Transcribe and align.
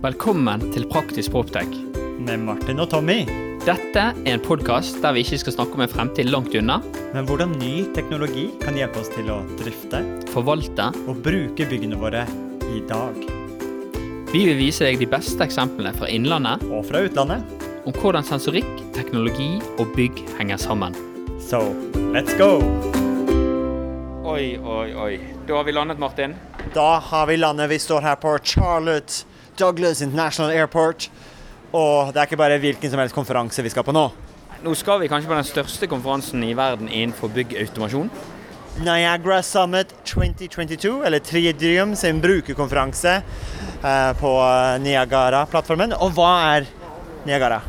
Velkommen 0.00 0.62
til 0.74 0.86
Praktisk 0.88 1.32
Proptech. 1.34 1.68
Med 2.24 2.40
Martin 2.44 2.80
og 2.82 2.88
Tommy. 2.92 3.18
Dette 3.66 4.02
er 4.12 4.30
en 4.32 4.40
podkast 4.42 5.00
der 5.02 5.12
vi 5.16 5.20
ikke 5.24 5.38
skal 5.42 5.54
snakke 5.58 5.76
om 5.76 5.82
en 5.84 5.90
fremtid 5.92 6.30
langt 6.32 6.54
unna, 6.56 6.78
Men 7.12 7.26
hvordan 7.28 7.52
ny 7.60 7.84
teknologi 7.94 8.46
kan 8.62 8.76
hjelpe 8.78 9.00
oss 9.02 9.10
til 9.12 9.28
å 9.30 9.40
drifte 9.60 10.00
forvalte. 10.32 10.90
og 11.08 11.20
bruke 11.24 11.66
byggene 11.68 11.96
våre 12.00 12.24
i 12.76 12.80
dag. 12.88 13.14
Vi 14.32 14.44
vil 14.46 14.56
vise 14.56 14.84
deg 14.84 14.98
de 14.98 15.06
beste 15.06 15.42
eksemplene 15.44 15.92
fra 15.96 16.06
innlandet 16.08 16.62
Og 16.70 16.86
fra 16.86 17.00
utlandet. 17.04 17.42
om 17.84 17.92
hvordan 17.92 18.24
sensorikk, 18.24 18.92
teknologi 18.94 19.60
og 19.78 19.94
bygg 19.96 20.24
henger 20.38 20.56
sammen. 20.56 20.94
So, 21.40 21.74
let's 22.12 22.36
go! 22.38 22.60
Oi, 24.24 24.56
oi, 24.56 24.94
oi. 24.94 25.20
Da 25.46 25.56
har 25.56 25.64
vi 25.64 25.72
landet, 25.72 25.98
Martin. 25.98 26.34
Da 26.74 26.98
har 27.00 27.26
vi 27.26 27.36
landet. 27.36 27.68
Vi 27.70 27.78
står 27.78 28.00
her 28.00 28.14
på 28.16 28.38
Charlotte 28.44 29.24
Douglas 29.58 30.02
International 30.04 30.52
Airport. 30.52 31.08
Og 31.72 32.10
det 32.12 32.20
er 32.20 32.28
ikke 32.28 32.40
bare 32.40 32.58
hvilken 32.62 32.90
som 32.90 33.00
helst 33.02 33.14
konferanse 33.14 33.62
vi 33.62 33.72
skal 33.72 33.86
på 33.86 33.94
nå. 33.94 34.08
Nå 34.60 34.74
skal 34.76 35.00
vi 35.00 35.08
kanskje 35.08 35.30
på 35.30 35.38
den 35.38 35.48
største 35.48 35.88
konferansen 35.88 36.42
i 36.44 36.52
verden 36.52 36.90
innenfor 36.90 37.30
byggautomasjon. 37.32 38.10
Niagara 38.80 39.42
Summit 39.42 39.94
2022, 40.04 41.02
eller 41.06 41.22
Tridium 41.24 41.94
sin 41.96 42.20
brukerkonferanse 42.20 43.14
eh, 43.20 44.12
på 44.20 44.32
Niagara-plattformen. 44.84 45.94
Og 46.00 46.12
hva 46.16 46.30
er 46.56 46.68
Niagara? 47.26 47.60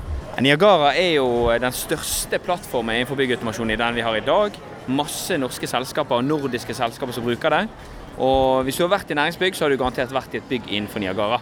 Niagara 0.41 0.93
er 0.95 1.17
jo 1.17 1.29
den 1.59 1.73
største 1.75 2.39
plattformen 2.39 2.95
innenfor 2.99 3.19
byggautomasjon 3.19 3.73
i 3.73 3.79
den 3.79 3.97
vi 3.97 4.05
har 4.05 4.17
i 4.17 4.25
dag. 4.25 4.55
Masse 4.91 5.39
norske 5.39 5.67
selskaper 5.67 6.21
og 6.21 6.27
nordiske 6.27 6.75
selskaper 6.75 7.15
som 7.15 7.25
bruker 7.25 7.55
det. 7.55 7.65
Og 8.21 8.63
hvis 8.67 8.79
du 8.79 8.85
har 8.85 8.93
vært 8.93 9.11
i 9.11 9.17
næringsbygg, 9.17 9.55
så 9.55 9.65
har 9.65 9.73
du 9.73 9.79
garantert 9.81 10.13
vært 10.15 10.35
i 10.35 10.39
et 10.39 10.47
bygg 10.49 10.69
innenfor 10.71 11.03
Niagara. 11.03 11.41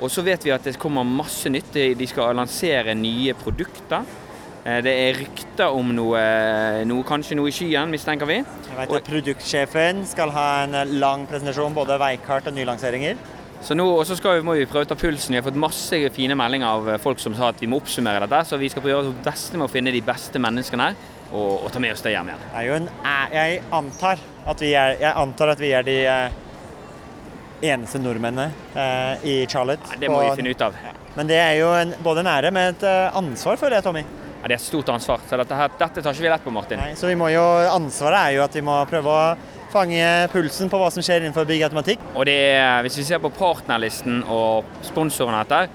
Og 0.00 0.10
så 0.12 0.24
vet 0.24 0.44
vi 0.46 0.52
at 0.54 0.64
det 0.64 0.78
kommer 0.80 1.04
masse 1.04 1.50
nytt. 1.52 1.74
De 1.98 2.06
skal 2.08 2.36
lansere 2.38 2.94
nye 2.96 3.34
produkter. 3.36 4.06
Eh, 4.64 4.80
Det 4.84 4.92
er 4.92 5.18
rykter 5.20 5.72
om 5.76 5.92
noe, 5.96 6.20
noe 6.88 7.04
kanskje 7.04 7.36
noe 7.36 7.48
i 7.48 7.54
skyen, 7.54 7.90
mistenker 7.92 8.28
vi. 8.28 8.40
Jeg 8.40 8.76
vet 8.78 8.96
at 8.96 9.10
Produktsjefen 9.10 10.06
skal 10.08 10.32
ha 10.36 10.48
en 10.64 10.96
lang 11.00 11.26
presentasjon, 11.28 11.74
både 11.76 11.98
veikart 12.00 12.48
og 12.48 12.56
nylanseringer. 12.56 13.16
Så 13.60 13.76
nå 13.76 13.84
og 13.84 14.06
så 14.08 14.16
skal 14.16 14.38
vi, 14.38 14.44
må 14.48 14.54
vi 14.56 14.64
prøve 14.64 14.86
å 14.86 14.88
ta 14.88 14.96
pulsen. 14.96 15.34
Vi 15.34 15.40
har 15.40 15.44
fått 15.44 15.58
masse 15.60 15.98
fine 16.16 16.36
meldinger 16.38 16.68
av 16.78 16.88
eh, 16.94 17.00
folk 17.00 17.20
som 17.20 17.34
sa 17.36 17.50
at 17.52 17.60
vi 17.60 17.68
må 17.68 17.80
oppsummere 17.80 18.24
dette. 18.24 18.44
Så 18.48 18.56
vi 18.60 18.70
skal 18.72 18.84
prøve 18.84 19.02
vårt 19.10 19.24
beste 19.26 19.60
med 19.60 19.68
å 19.68 19.72
finne 19.72 19.92
de 19.92 20.00
beste 20.04 20.40
menneskene 20.40 20.90
her 20.90 21.00
og, 21.30 21.66
og 21.66 21.72
ta 21.72 21.82
med 21.82 21.92
oss 21.92 22.00
det 22.04 22.14
hjem 22.14 22.32
igjen. 22.32 22.46
En, 22.80 22.88
jeg, 23.34 23.60
antar 23.76 24.22
vi 24.58 24.72
er, 24.74 24.96
jeg 24.98 25.12
antar 25.14 25.52
at 25.52 25.60
vi 25.60 25.74
er 25.76 25.84
de 25.86 25.98
eh, 26.08 26.39
eneste 27.62 28.00
nordmennene 28.00 28.50
eh, 28.74 29.28
i 29.28 29.36
Charlotte. 29.50 29.92
Ja, 29.92 30.00
Det 30.00 30.10
må 30.12 30.22
vi 30.24 30.32
finne 30.40 30.54
ut 30.54 30.64
av. 30.64 30.76
Men 31.16 31.30
det 31.30 31.38
er 31.42 31.54
jo 31.58 31.70
en, 31.74 31.94
både 32.04 32.24
en 32.24 32.32
ære 32.32 32.52
med 32.54 32.74
et 32.74 32.88
eh, 32.88 33.16
ansvar 33.18 33.60
for 33.60 33.72
det, 33.72 33.82
Tommy. 33.84 34.04
Ja, 34.40 34.48
det 34.48 34.54
er 34.54 34.58
et 34.60 34.64
stort 34.64 34.88
ansvar. 34.88 35.20
Så 35.28 35.36
dette, 35.36 35.56
her, 35.56 35.72
dette 35.80 36.02
tar 36.02 36.16
ikke 36.16 36.24
vi 36.24 36.32
lett 36.32 36.44
på, 36.44 36.52
Martin. 36.54 36.80
Nei, 36.80 36.94
så 36.96 37.10
vi 37.10 37.18
må 37.18 37.28
jo, 37.32 37.44
ansvaret 37.74 38.22
er 38.22 38.38
jo 38.38 38.44
at 38.46 38.56
vi 38.56 38.64
må 38.64 38.78
prøve 38.88 39.12
å 39.12 39.34
fange 39.70 40.06
pulsen 40.32 40.70
på 40.72 40.80
hva 40.80 40.88
som 40.90 41.04
skjer 41.04 41.22
innenfor 41.22 41.46
byggautomatikk. 41.50 42.02
Og 42.14 42.26
det 42.26 42.38
er, 42.56 42.80
hvis 42.86 42.96
vi 43.02 43.06
ser 43.10 43.20
på 43.22 43.32
partnerlisten 43.36 44.22
og 44.32 44.70
sponsorene 44.86 45.44
etter, 45.44 45.70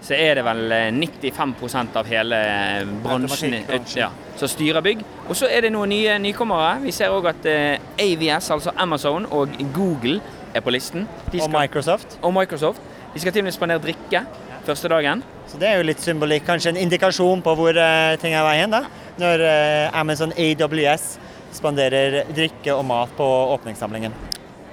så 0.00 0.16
er 0.16 0.38
det 0.38 0.44
vel 0.46 0.72
eh, 0.72 0.88
95% 0.96 1.96
av 2.00 2.08
hele 2.08 2.36
eh, 2.40 2.92
bransjen 3.04 3.56
ja, 3.98 4.08
som 4.40 4.48
styrer 4.48 4.84
bygg. 4.84 5.02
Og 5.28 5.36
så 5.36 5.48
er 5.52 5.66
det 5.66 5.72
noen 5.74 5.92
nye 5.92 6.16
nykommere. 6.22 6.78
Vi 6.84 6.94
ser 6.96 7.12
òg 7.12 7.28
at 7.32 7.48
eh, 7.48 7.80
AVS, 8.00 8.50
altså 8.56 8.72
Amazon 8.80 9.28
og 9.28 9.52
Google, 9.76 10.20
er 10.54 10.60
på 10.64 10.70
listen. 10.70 11.08
De 11.32 11.42
Og 11.42 11.50
Microsoft. 11.50 12.18
og 12.22 12.34
Microsoft. 12.34 12.80
De 13.14 13.20
skal 13.20 13.32
til 13.32 13.42
og 13.42 13.44
med 13.44 13.52
spandere 13.52 13.82
drikke 13.82 14.24
første 14.64 14.88
dagen. 14.88 15.22
Så 15.48 15.58
det 15.58 15.68
er 15.68 15.80
jo 15.80 15.86
litt 15.88 16.02
symbolikk, 16.02 16.44
kanskje 16.46 16.74
en 16.74 16.80
indikasjon 16.84 17.42
på 17.42 17.54
hvor 17.58 17.74
uh, 17.74 18.14
ting 18.22 18.36
er 18.36 18.46
veien, 18.46 18.70
da. 18.70 18.84
Når 19.18 19.42
uh, 19.42 19.98
Amazon 20.00 20.32
AWS 20.36 21.16
spanderer 21.56 22.22
drikke 22.30 22.74
og 22.74 22.84
mat 22.86 23.10
på 23.18 23.26
åpningssamlingen. 23.56 24.14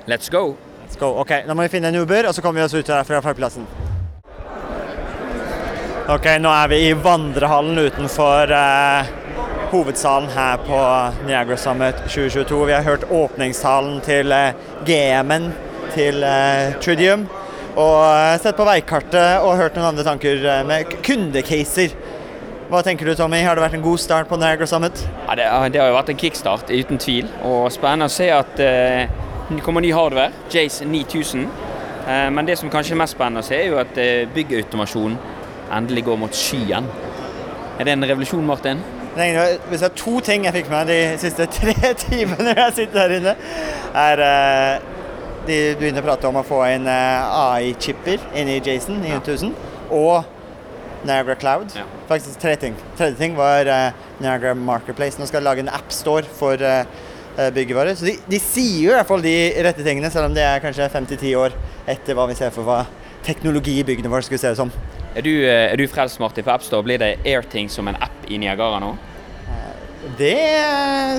Let's 0.08 0.30
go! 0.30 0.56
Let's 0.86 1.00
go. 1.00 1.16
Ok, 1.20 1.34
nå 1.48 1.56
må 1.58 1.66
vi 1.66 1.74
finne 1.74 1.90
en 1.90 1.98
Uber, 2.00 2.30
og 2.30 2.36
så 2.36 2.44
kommer 2.46 2.62
vi 2.62 2.68
oss 2.68 2.78
ut 2.78 2.92
fra 3.10 3.22
flyplassen. 3.26 3.66
Ok, 6.08 6.28
nå 6.40 6.52
er 6.54 6.70
vi 6.72 6.84
i 6.88 6.94
vandrehallen 6.94 7.82
utenfor 7.90 8.54
uh, 8.54 9.10
hovedsalen 9.74 10.30
her 10.32 10.62
på 10.64 10.78
Niagara 11.26 11.58
Summit 11.60 12.06
2022. 12.06 12.66
Vi 12.70 12.78
har 12.78 12.86
hørt 12.86 13.10
åpningstalen 13.12 13.98
til 14.06 14.32
GM-en 14.88 15.50
til 15.97 16.24
eh, 16.25 16.78
Tridium. 16.84 17.25
Og 17.78 17.97
eh, 18.06 18.38
sett 18.41 18.58
på 18.58 18.66
veikartet 18.68 19.44
og 19.46 19.58
hørt 19.59 19.78
noen 19.78 19.91
andre 19.91 20.06
tanker 20.06 20.41
eh, 20.41 20.63
med 20.68 20.97
kundecaser. 21.06 21.94
Hva 22.68 22.81
tenker 22.84 23.08
du, 23.08 23.13
Tommy? 23.16 23.40
Har 23.46 23.56
det 23.56 23.63
vært 23.63 23.78
en 23.78 23.85
god 23.85 24.02
start 24.02 24.28
på 24.28 24.38
Niagara 24.40 24.68
Summit? 24.68 25.00
Ja, 25.24 25.38
det, 25.40 25.46
det 25.72 25.80
har 25.80 25.88
jo 25.88 25.96
vært 25.96 26.12
en 26.12 26.19
kickstart, 26.19 26.68
uten 26.74 27.00
tvil. 27.00 27.30
Og 27.47 27.69
spennende 27.72 28.09
å 28.09 28.13
se 28.13 28.28
at 28.34 28.59
eh, 28.59 29.07
det 29.47 29.63
kommer 29.63 29.86
ny 29.86 29.94
hardware, 29.96 30.34
Jace 30.52 30.86
9000. 30.86 31.47
Eh, 32.07 32.28
men 32.36 32.50
det 32.50 32.57
som 32.59 32.72
kanskje 32.74 32.97
er 32.97 33.02
mest 33.03 33.16
spennende 33.16 33.46
å 33.46 33.47
se, 33.47 33.56
er 33.56 33.72
jo 33.72 33.80
at 33.80 33.96
eh, 34.03 34.28
byggautomasjon 34.36 35.16
endelig 35.78 36.03
går 36.09 36.22
mot 36.25 36.36
skyen. 36.36 36.91
Er 37.78 37.88
det 37.88 37.96
en 37.96 38.09
revolusjon, 38.09 38.46
Martin? 38.47 38.84
Hvis 39.18 39.80
det 39.81 39.88
er 39.88 39.96
to 39.97 40.19
ting 40.22 40.46
jeg 40.46 40.53
fikk 40.59 40.68
med 40.69 40.91
de 40.91 41.00
siste 41.22 41.47
tre 41.57 41.94
timene 42.03 42.53
jeg 42.53 42.75
sitter 42.81 43.06
her 43.06 43.16
inne, 43.22 43.34
er 43.97 44.24
eh, 44.28 44.94
De 45.47 45.58
begynner 45.80 46.03
å 46.03 46.08
prate 46.09 46.28
om 46.28 46.40
å 46.41 46.44
få 46.44 46.59
inn 46.74 46.88
eh, 46.91 47.38
AI-chipper 47.40 48.24
inn 48.35 48.50
i 48.52 48.58
Jason 48.59 48.97
9000, 49.00 49.53
og 49.96 50.25
Niagara 51.08 51.38
Cloud. 51.40 51.72
Faktisk 52.09 52.41
tre 52.41 52.58
ting. 52.59 52.75
Tredje 53.00 53.16
ting 53.22 53.38
var 53.38 53.69
eh, 53.72 53.96
Niagara 54.19 54.57
Marketplace. 54.59 55.19
Nå 55.22 55.30
skal 55.30 55.40
de 55.40 55.47
lage 55.47 55.63
en 55.63 55.72
appstore 55.72 56.28
for 56.36 56.59
uh, 56.59 56.84
byggevarer. 57.56 57.96
Så 57.96 58.09
de, 58.09 58.18
de 58.28 58.41
sier 58.44 58.81
jo 58.90 58.91
i 58.91 58.97
hvert 58.97 59.07
fall 59.07 59.24
de 59.24 59.36
rette 59.63 59.88
tingene, 59.88 60.12
selv 60.12 60.28
om 60.28 60.36
det 60.36 60.44
er 60.44 60.63
kanskje 60.63 60.90
fem 60.91 61.07
til 61.07 61.22
ti 61.22 61.34
år 61.40 61.56
etter 61.88 62.18
hva 62.18 62.28
vi 62.28 62.36
ser 62.36 62.52
for 62.52 62.68
hva 62.68 62.81
teknologi 63.28 63.80
i 63.80 63.88
byggene 63.88 64.12
våre 64.12 64.28
skulle 64.28 64.44
se 64.44 64.52
ut 64.52 64.59
som. 64.59 64.72
Er 65.16 65.24
du, 65.24 65.31
eh, 65.31 65.72
er 65.72 65.80
du 65.80 65.88
frelst, 65.88 66.19
Martin, 66.19 66.44
på 66.44 66.57
AppStore? 66.57 66.84
Blir 66.88 67.00
det 67.00 67.16
Airting 67.24 67.72
som 67.72 67.88
en 67.88 67.96
app 68.03 68.28
i 68.28 68.40
Niagara 68.41 68.84
nå? 68.84 68.97
Det 70.18 70.38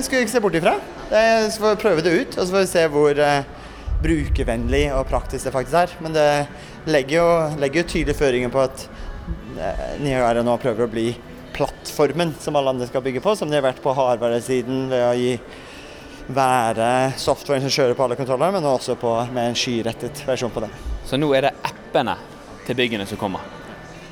skulle 0.05 0.21
vi 0.21 0.25
ikke 0.25 0.31
se 0.31 0.41
bort 0.41 0.55
ifra. 0.57 0.77
Så 1.09 1.61
får 1.61 1.73
vi 1.73 1.81
prøve 1.81 2.03
det 2.05 2.13
ut, 2.13 2.37
og 2.37 2.45
så 2.45 2.53
får 2.53 2.63
vi 2.63 2.69
se 2.69 2.85
hvor 2.93 3.19
eh, 3.21 3.57
brukervennlig 4.03 4.85
og 4.95 5.07
praktisk 5.09 5.47
det 5.47 5.55
faktisk 5.55 5.79
er. 5.81 5.95
Men 6.03 6.15
det 6.15 6.27
legger 6.89 7.17
jo, 7.19 7.29
legger 7.61 7.83
jo 7.83 7.89
tydelige 7.93 8.19
føringer 8.19 8.53
på 8.53 8.63
at 8.63 8.85
eh, 9.59 9.87
Niagara 10.03 10.43
nå 10.45 10.55
prøver 10.61 10.85
å 10.85 10.91
bli 10.91 11.09
plattformen 11.55 12.33
som 12.39 12.55
alle 12.55 12.71
andre 12.71 12.87
skal 12.87 13.03
bygge 13.03 13.23
på, 13.23 13.35
som 13.35 13.49
de 13.49 13.57
har 13.59 13.65
vært 13.65 13.81
på 13.83 13.95
hardværesiden 13.95 14.87
ved 14.91 15.05
å 15.09 15.17
gi 15.17 15.33
være 16.29 16.89
softwaren 17.17 17.63
som 17.65 17.73
kjører 17.73 17.97
på 17.97 18.05
alle 18.05 18.17
kontroller, 18.19 18.53
men 18.53 18.67
også 18.69 18.95
på, 19.01 19.15
med 19.33 19.49
en 19.49 19.57
skyrettet 19.57 20.21
versjon 20.27 20.53
på 20.53 20.61
den. 20.61 20.75
Så 21.09 21.17
nå 21.17 21.31
er 21.33 21.47
det 21.47 21.55
appene 21.65 22.15
til 22.67 22.77
byggene 22.77 23.07
som 23.09 23.17
kommer. 23.17 23.41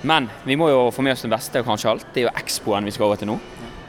Men 0.08 0.30
vi 0.46 0.58
må 0.58 0.70
jo 0.72 0.88
få 0.94 1.06
med 1.06 1.14
oss 1.14 1.24
det 1.26 1.32
beste 1.34 1.62
og 1.62 1.70
kanskje 1.70 1.92
alt. 1.92 2.10
Det 2.14 2.24
er 2.24 2.28
jo 2.28 2.34
Expoen 2.42 2.86
vi 2.86 2.94
skal 2.94 3.08
over 3.08 3.22
til 3.22 3.30
nå. 3.30 3.38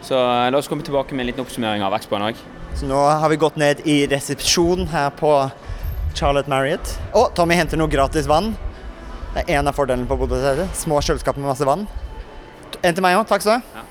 Så 0.05 0.19
eh, 0.19 0.51
la 0.53 0.61
oss 0.61 0.69
komme 0.71 0.85
tilbake 0.85 1.17
med 1.17 1.25
en 1.25 1.31
liten 1.33 1.45
oppsummering 1.45 1.85
av 1.85 1.97
Expoen 1.97 2.29
òg. 2.29 2.41
Så 2.79 2.89
nå 2.89 3.01
har 3.01 3.33
vi 3.33 3.41
gått 3.41 3.57
ned 3.59 3.81
i 3.89 4.03
resepsjonen 4.11 4.89
her 4.93 5.11
på 5.17 5.33
Charlotte 6.15 6.51
Marriott. 6.51 6.95
Og 7.17 7.33
Tommy 7.37 7.59
henter 7.59 7.81
noe 7.81 7.91
gratis 7.93 8.29
vann. 8.31 8.55
Det 9.35 9.45
er 9.45 9.59
en 9.59 9.69
av 9.71 9.77
fordelene 9.77 10.09
på 10.09 10.17
Bodø. 10.21 10.67
Små 10.77 11.03
kjøleskap 11.05 11.37
med 11.39 11.51
masse 11.51 11.67
vann. 11.69 11.87
En 12.83 12.95
til 12.95 13.05
meg 13.05 13.19
òg, 13.19 13.27
takk 13.29 13.45
skal 13.45 13.59
du 13.59 13.79
ha. 13.79 13.87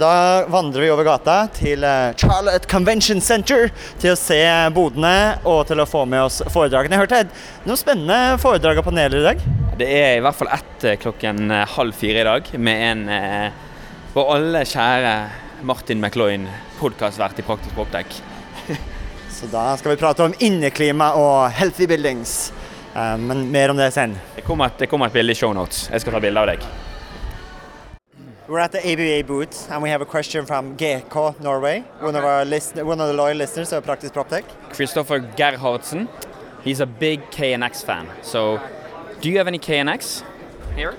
Da 0.00 0.10
vandrer 0.46 0.84
vi 0.84 0.90
over 0.92 1.02
gata 1.02 1.48
til 1.50 1.82
eh, 1.82 2.12
Charlotte 2.20 2.68
Convention 2.70 3.18
Center 3.18 3.72
til 3.98 4.12
å 4.14 4.18
se 4.18 4.38
bodene 4.70 5.40
og 5.42 5.64
til 5.66 5.82
å 5.82 5.88
få 5.88 6.04
med 6.06 6.28
oss 6.28 6.38
foredragene. 6.54 6.94
Jeg 6.94 7.02
hørte 7.02 7.24
noen 7.66 7.80
spennende 7.80 8.38
foredrag 8.38 8.78
og 8.78 8.86
paneler 8.86 9.18
i 9.18 9.26
dag. 9.32 9.42
Det 9.80 9.88
er 9.90 10.18
i 10.18 10.22
hvert 10.22 10.38
fall 10.38 10.52
ett 10.54 10.86
eh, 10.86 10.98
klokken 11.00 11.50
eh, 11.50 11.66
halv 11.74 11.96
fire 11.98 12.22
i 12.22 12.28
dag 12.28 12.52
med 12.62 12.86
en 12.92 13.02
eh, 13.16 13.66
vår 14.14 14.34
alle 14.36 14.62
kjære 14.66 15.14
Martin 15.66 16.00
McLoyne, 16.00 16.50
podkastvert 16.78 17.42
i 17.42 17.46
Praktisk 17.46 17.74
Proptech. 17.74 18.20
Så 19.40 19.46
da 19.48 19.76
skal 19.76 19.90
vi 19.94 19.96
prate 19.96 20.24
om 20.24 20.34
inneklima 20.38 21.12
og 21.16 21.50
healthy 21.56 21.86
buildings. 21.88 22.52
Eh, 22.94 23.16
Men 23.18 23.46
mer 23.52 23.70
om 23.72 23.76
det 23.76 23.90
sen. 23.94 24.18
Det 24.36 24.44
kommer 24.44 24.66
et, 24.68 24.78
det 24.78 24.86
kommer 24.90 25.06
et 25.06 25.12
bilde 25.12 25.32
i 25.32 25.34
shownotes. 25.38 25.86
Jeg 25.92 26.00
skal 26.00 26.12
ta 26.12 26.20
bilde 26.20 26.40
av 26.40 26.46
deg. 26.52 26.64
We're 28.48 28.58
at 28.60 28.72
the 28.72 28.82
ABA 28.82 29.22
booth, 29.28 29.70
and 29.70 29.80
we 29.82 29.88
have 29.90 30.02
a 30.02 30.04
question 30.04 30.44
from 30.44 30.74
GK 30.76 31.34
Norway, 31.40 31.84
one 32.02 32.16
of 32.16 32.24
our 32.24 32.44
listen- 32.44 32.84
one 32.84 33.00
of 33.00 33.06
the 33.06 33.12
loyal 33.16 33.36
listeners 33.36 33.72
of 33.72 33.84
Practice 33.84 34.10
PropTech. 34.10 34.42
Christopher 34.72 35.20
Gerhardsen, 35.36 36.08
he's 36.64 36.80
a 36.80 36.86
big 36.86 37.20
KNX 37.30 37.84
fan. 37.84 38.08
So, 38.22 38.58
do 39.20 39.28
you 39.30 39.38
have 39.38 39.46
any 39.46 39.58
KNX 39.58 40.22
here? 40.76 40.94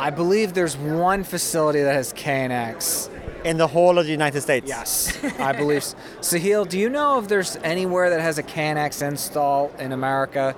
I 0.00 0.10
believe 0.10 0.54
there's 0.54 0.76
one 0.78 1.24
facility 1.24 1.82
that 1.82 1.94
has 1.94 2.12
KNX. 2.14 3.10
In 3.46 3.56
the 3.58 3.66
whole 3.68 3.96
of 3.98 4.06
the 4.06 4.10
United 4.10 4.40
States. 4.40 4.66
Yes, 4.68 5.16
I 5.38 5.52
believe. 5.52 5.78
s- 5.78 5.94
Sahil, 6.20 6.68
do 6.68 6.78
you 6.78 6.88
know 6.88 7.20
if 7.20 7.28
there's 7.28 7.56
anywhere 7.62 8.10
that 8.10 8.20
has 8.20 8.38
a 8.38 8.42
KNX 8.42 9.02
install 9.06 9.70
in 9.78 9.92
America? 9.92 10.54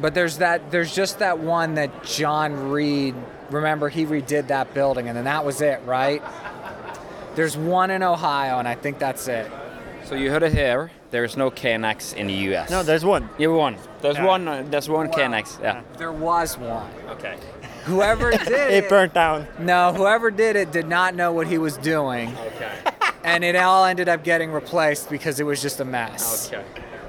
But 0.00 0.14
there's 0.14 0.38
that. 0.38 0.70
There's 0.70 0.94
just 0.94 1.18
that 1.18 1.38
one 1.38 1.74
that 1.74 2.02
John 2.02 2.70
Reed. 2.70 3.14
Remember, 3.50 3.90
he 3.90 4.06
redid 4.06 4.46
that 4.48 4.72
building, 4.72 5.06
and 5.08 5.16
then 5.16 5.24
that 5.24 5.44
was 5.44 5.60
it, 5.60 5.82
right? 5.84 6.22
There's 7.34 7.56
one 7.58 7.90
in 7.90 8.02
Ohio, 8.02 8.58
and 8.58 8.66
I 8.66 8.74
think 8.74 8.98
that's 8.98 9.28
it. 9.28 9.50
So 10.04 10.14
you 10.14 10.30
heard 10.30 10.42
it 10.42 10.52
here. 10.54 10.90
There 11.10 11.24
is 11.24 11.36
no 11.36 11.50
KNX 11.50 12.14
in 12.14 12.26
the 12.28 12.32
US. 12.54 12.70
No, 12.70 12.82
there's 12.82 13.04
one. 13.04 13.28
you 13.38 13.52
won. 13.52 13.76
There's 14.00 14.16
Yeah. 14.16 14.24
one. 14.26 14.48
Uh, 14.48 14.64
there's 14.66 14.88
one 14.88 15.08
KNX. 15.10 15.58
Yeah. 15.62 15.82
There 15.98 16.10
was 16.12 16.56
one. 16.56 16.90
Okay. 17.10 17.36
Whoever 17.84 18.30
did 18.32 18.42
It 18.48 18.84
it, 18.84 18.88
burnt 18.88 19.14
down. 19.14 19.46
no, 19.58 19.92
whoever 19.92 20.30
did 20.30 20.56
it 20.56 20.70
did 20.72 20.86
not 20.88 21.14
know 21.14 21.32
what 21.32 21.46
he 21.46 21.58
was 21.58 21.76
doing, 21.78 22.34
Okay. 22.56 22.72
and 23.24 23.42
it 23.44 23.56
all 23.56 23.84
ended 23.84 24.08
up 24.08 24.22
getting 24.24 24.52
replaced 24.52 25.10
because 25.10 25.40
it 25.40 25.44
was 25.44 25.60
just 25.60 25.80
a 25.80 25.84
mess. 25.84 26.52
Okay. 26.52 26.64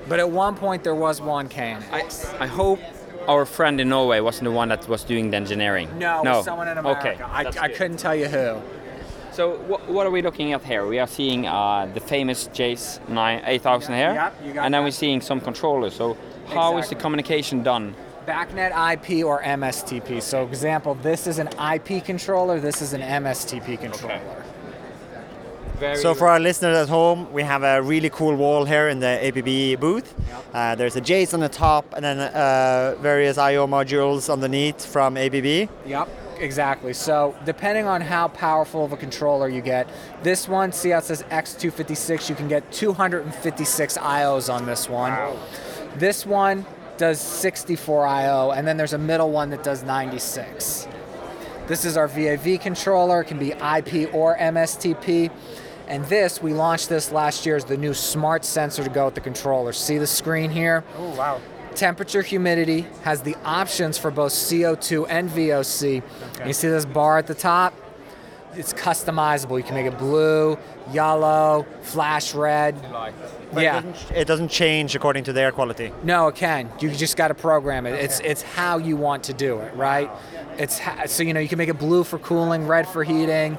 But 0.10 0.20
at 0.20 0.30
one 0.30 0.56
point, 0.56 0.84
there 0.84 0.96
was 0.96 1.22
one 1.22 1.48
can. 1.48 1.84
I, 1.92 2.10
I 2.40 2.48
hope 2.48 2.80
our 3.28 3.46
friend 3.46 3.80
in 3.80 3.88
Norway 3.90 4.20
wasn't 4.20 4.46
the 4.46 4.52
one 4.52 4.68
that 4.70 4.88
was 4.90 5.04
doing 5.04 5.30
the 5.32 5.38
engineering. 5.38 5.88
No, 5.98 6.22
no. 6.24 6.42
someone 6.42 6.68
in 6.68 6.78
America. 6.78 7.12
Okay, 7.14 7.24
I, 7.24 7.46
I 7.62 7.70
couldn't 7.70 7.98
tell 7.98 8.16
you 8.16 8.28
who. 8.28 8.62
So 9.32 9.54
wh- 9.58 9.90
what 9.90 10.06
are 10.06 10.12
we 10.12 10.22
looking 10.22 10.54
at 10.54 10.64
here? 10.64 10.86
We 10.86 11.00
are 11.00 11.08
seeing 11.08 11.48
uh, 11.48 11.90
the 11.94 12.00
famous 12.02 12.48
Jace 12.50 13.00
9 13.10 13.42
8000 13.46 13.94
here, 13.96 14.14
Yep, 14.14 14.36
you 14.46 14.54
got 14.54 14.66
and 14.66 14.74
then 14.74 14.82
that. 14.82 14.88
we're 14.88 14.92
seeing 14.92 15.22
some 15.22 15.40
controllers. 15.40 15.96
So 15.96 16.18
how 16.48 16.78
is 16.78 16.90
the 16.90 16.96
communication 16.96 17.64
done? 17.64 17.96
BACnet 18.26 18.72
IP 18.94 19.26
or 19.26 19.42
MSTP. 19.42 20.22
So, 20.22 20.46
example, 20.46 20.96
this 20.96 21.28
is 21.28 21.40
an 21.40 21.50
IP 21.74 22.04
controller. 22.04 22.60
This 22.60 22.82
is 22.82 22.94
an 22.94 23.02
MSTP 23.02 23.80
controller. 23.80 24.44
Very 25.80 25.98
So 25.98 26.14
for 26.14 26.28
our 26.30 26.40
listeners 26.40 26.78
at 26.78 26.88
home, 26.88 27.32
we 27.34 27.44
have 27.44 27.64
a 27.64 27.82
really 27.82 28.10
cool 28.10 28.36
wall 28.36 28.64
here 28.64 28.88
in 28.90 29.00
the 29.00 29.20
ABB 29.28 29.80
booth. 29.80 30.14
Uh, 30.54 30.76
there's 30.76 30.96
a 30.96 31.02
Jace 31.02 31.34
on 31.34 31.40
the 31.40 31.50
top 31.50 31.94
and 31.94 32.06
then 32.06 32.20
uh, 32.20 32.96
various 33.02 33.38
I/O 33.38 33.68
modules 33.68 34.32
underneath 34.32 34.86
from 34.86 35.18
ABB. 35.18 35.68
Yep, 35.86 36.10
exactly. 36.40 36.94
So 36.94 37.36
depending 37.44 37.88
on 37.88 38.02
how 38.02 38.28
powerful 38.30 38.86
of 38.86 38.94
a 38.94 38.98
controller 38.98 39.50
you 39.50 39.62
get, 39.62 39.90
this 40.22 40.48
one, 40.48 40.72
see 40.72 40.90
how 40.90 41.00
it 41.00 41.06
says 41.06 41.24
X256, 41.24 42.30
you 42.30 42.36
can 42.36 42.48
get 42.48 42.72
256 42.72 43.98
IOs 43.98 44.54
on 44.54 44.66
this 44.66 44.88
one. 44.88 45.12
Wow. 45.12 45.38
This 45.96 46.26
one 46.26 46.66
does 46.98 47.20
64 47.20 48.06
IO, 48.06 48.52
and 48.52 48.68
then 48.68 48.78
there's 48.78 48.94
a 48.94 48.98
middle 48.98 49.32
one 49.32 49.50
that 49.52 49.64
does 49.64 49.84
96. 49.84 50.88
This 51.68 51.86
is 51.86 51.98
our 51.98 52.08
VAV 52.08 52.60
controller, 52.60 53.22
it 53.22 53.26
can 53.26 53.40
be 53.40 53.52
IP 53.52 54.14
or 54.14 54.38
MSTP. 54.38 55.32
And 55.88 56.06
this, 56.06 56.42
we 56.42 56.54
launched 56.54 56.90
this 56.90 57.12
last 57.12 57.46
year 57.46 57.56
as 57.56 57.66
the 57.66 57.78
new 57.78 57.94
smart 57.94 58.46
sensor 58.46 58.84
to 58.84 58.90
go 58.90 59.06
with 59.06 59.16
the 59.16 59.22
controller. 59.22 59.74
See 59.74 59.98
the 59.98 60.08
screen 60.08 60.50
here? 60.50 60.84
Oh 60.98 61.16
wow! 61.16 61.42
temperature, 61.74 62.22
humidity, 62.22 62.86
has 63.04 63.22
the 63.22 63.36
options 63.44 63.98
for 63.98 64.12
both 64.12 64.32
CO2 64.32 65.08
and 65.10 65.30
VOC. 65.30 66.04
You 66.46 66.54
see 66.54 66.68
this 66.68 66.86
bar 66.86 67.18
at 67.18 67.28
the 67.28 67.36
top? 67.36 67.74
It's 68.56 68.74
customizable. 68.74 69.58
You 69.58 69.64
can 69.64 69.76
make 69.76 69.86
it 69.86 69.98
blue, 69.98 70.58
yellow, 70.92 71.66
flash 71.82 72.34
red. 72.34 72.76
yeah. 73.56 73.80
It 73.80 73.84
doesn't, 73.84 74.18
it 74.18 74.26
doesn't 74.28 74.50
change 74.50 74.96
according 74.96 75.24
to 75.26 75.34
the 75.34 75.42
air 75.42 75.52
quality. 75.52 75.92
No, 76.04 76.28
it 76.28 76.36
can. 76.36 76.72
You 76.80 76.90
just 76.92 77.18
got 77.18 77.30
to 77.30 77.34
program 77.36 77.86
it. 77.86 77.94
It's 77.94 78.20
it's 78.20 78.42
how 78.42 78.78
you 78.78 78.96
want 78.98 79.24
to 79.26 79.34
do 79.34 79.60
it, 79.60 79.76
right? 79.76 80.10
It's 80.58 80.80
ha- 80.80 81.06
so 81.08 81.24
you 81.24 81.34
know 81.34 81.40
you 81.40 81.48
can 81.50 81.58
make 81.58 81.70
it 81.70 81.80
blue 81.80 82.04
for 82.04 82.20
cooling, 82.20 82.68
red 82.68 82.88
for 82.88 83.04
heating, 83.04 83.58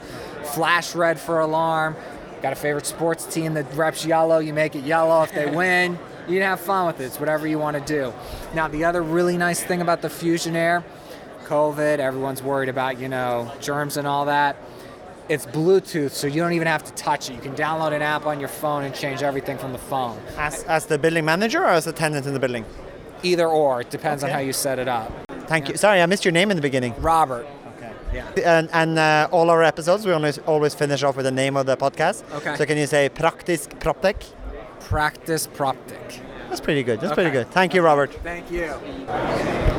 flash 0.55 0.94
red 0.94 1.19
for 1.19 1.40
alarm. 1.40 1.97
Got 2.43 2.52
a 2.52 2.56
favorite 2.56 2.87
sports 2.87 3.25
team 3.25 3.55
that 3.55 3.73
reps 3.75 4.05
yellow? 4.05 4.38
You 4.38 4.52
make 4.52 4.76
it 4.76 4.85
yellow 4.85 5.23
if 5.23 5.32
they 5.32 5.47
win. 5.50 5.99
You 6.29 6.35
can 6.35 6.43
have 6.43 6.61
fun 6.61 6.87
with 6.87 7.00
it. 7.00 7.05
It's 7.05 7.19
whatever 7.20 7.47
you 7.47 7.58
want 7.58 7.76
to 7.76 7.82
do. 7.85 8.12
Now 8.55 8.69
the 8.69 8.85
other 8.85 9.02
really 9.02 9.37
nice 9.37 9.62
thing 9.62 9.81
about 9.81 10.02
the 10.02 10.11
Fusion 10.11 10.55
Air, 10.56 10.85
COVID, 11.44 11.99
everyone's 11.99 12.43
worried 12.43 12.69
about 12.69 12.99
you 12.99 13.08
know 13.08 13.52
germs 13.61 13.96
and 13.96 14.06
all 14.06 14.25
that. 14.26 14.56
It's 15.29 15.46
Bluetooth, 15.46 16.11
so 16.11 16.26
you 16.26 16.43
don't 16.43 16.52
even 16.52 16.67
have 16.67 16.85
to 16.85 16.93
touch 16.93 17.31
it. 17.31 17.35
You 17.35 17.41
can 17.41 17.55
download 17.55 17.93
an 17.93 18.02
app 18.02 18.26
on 18.26 18.41
your 18.41 18.50
phone 18.50 18.85
and 18.85 18.94
change 18.94 19.23
everything 19.23 19.56
from 19.56 19.73
the 19.73 19.79
phone. 19.79 20.20
As, 20.37 20.64
as 20.64 20.85
the 20.85 20.99
building 20.99 21.25
manager 21.25 21.62
or 21.62 21.70
as 21.70 21.87
a 21.87 21.93
tenant 21.93 22.26
in 22.26 22.35
the 22.35 22.38
building? 22.41 22.64
Either 23.23 23.49
or, 23.49 23.81
it 23.81 23.88
depends 23.88 24.23
on 24.23 24.29
how 24.29 24.41
you 24.41 24.52
set 24.52 24.79
it 24.79 24.87
up. 24.87 25.11
Thank 25.46 25.70
you. 25.70 25.76
Sorry, 25.76 26.02
I 26.02 26.06
missed 26.06 26.26
your 26.26 26.32
name 26.32 26.50
in 26.50 26.56
the 26.56 26.62
beginning. 26.62 26.94
Robert. 26.99 27.47
Okay. 27.76 27.93
Yeah. 28.12 28.58
And, 28.58 28.69
and 28.75 28.99
uh, 28.99 29.29
all 29.31 29.49
our 29.49 29.62
episodes, 29.62 30.05
we 30.05 30.12
always 30.12 30.38
always 30.40 30.75
finish 30.75 31.02
off 31.02 31.17
with 31.17 31.25
the 31.25 31.32
name 31.32 31.56
of 31.56 31.64
the 31.64 31.76
podcast. 31.76 32.23
Okay. 32.35 32.56
So 32.56 32.67
can 32.67 32.76
you 32.76 32.87
say 32.87 33.08
Praktisk 33.08 33.79
Proptech? 33.79 34.26
Practice 34.81 35.47
Proptic. 35.47 36.20
That's 36.49 36.61
pretty 36.61 36.82
good. 36.82 37.00
That's 37.00 37.14
pretty 37.14 37.31
good. 37.31 37.50
Thank 37.50 37.73
you, 37.73 37.81
Robert. 37.81 38.12
Thank 38.23 38.50
you. 38.50 39.74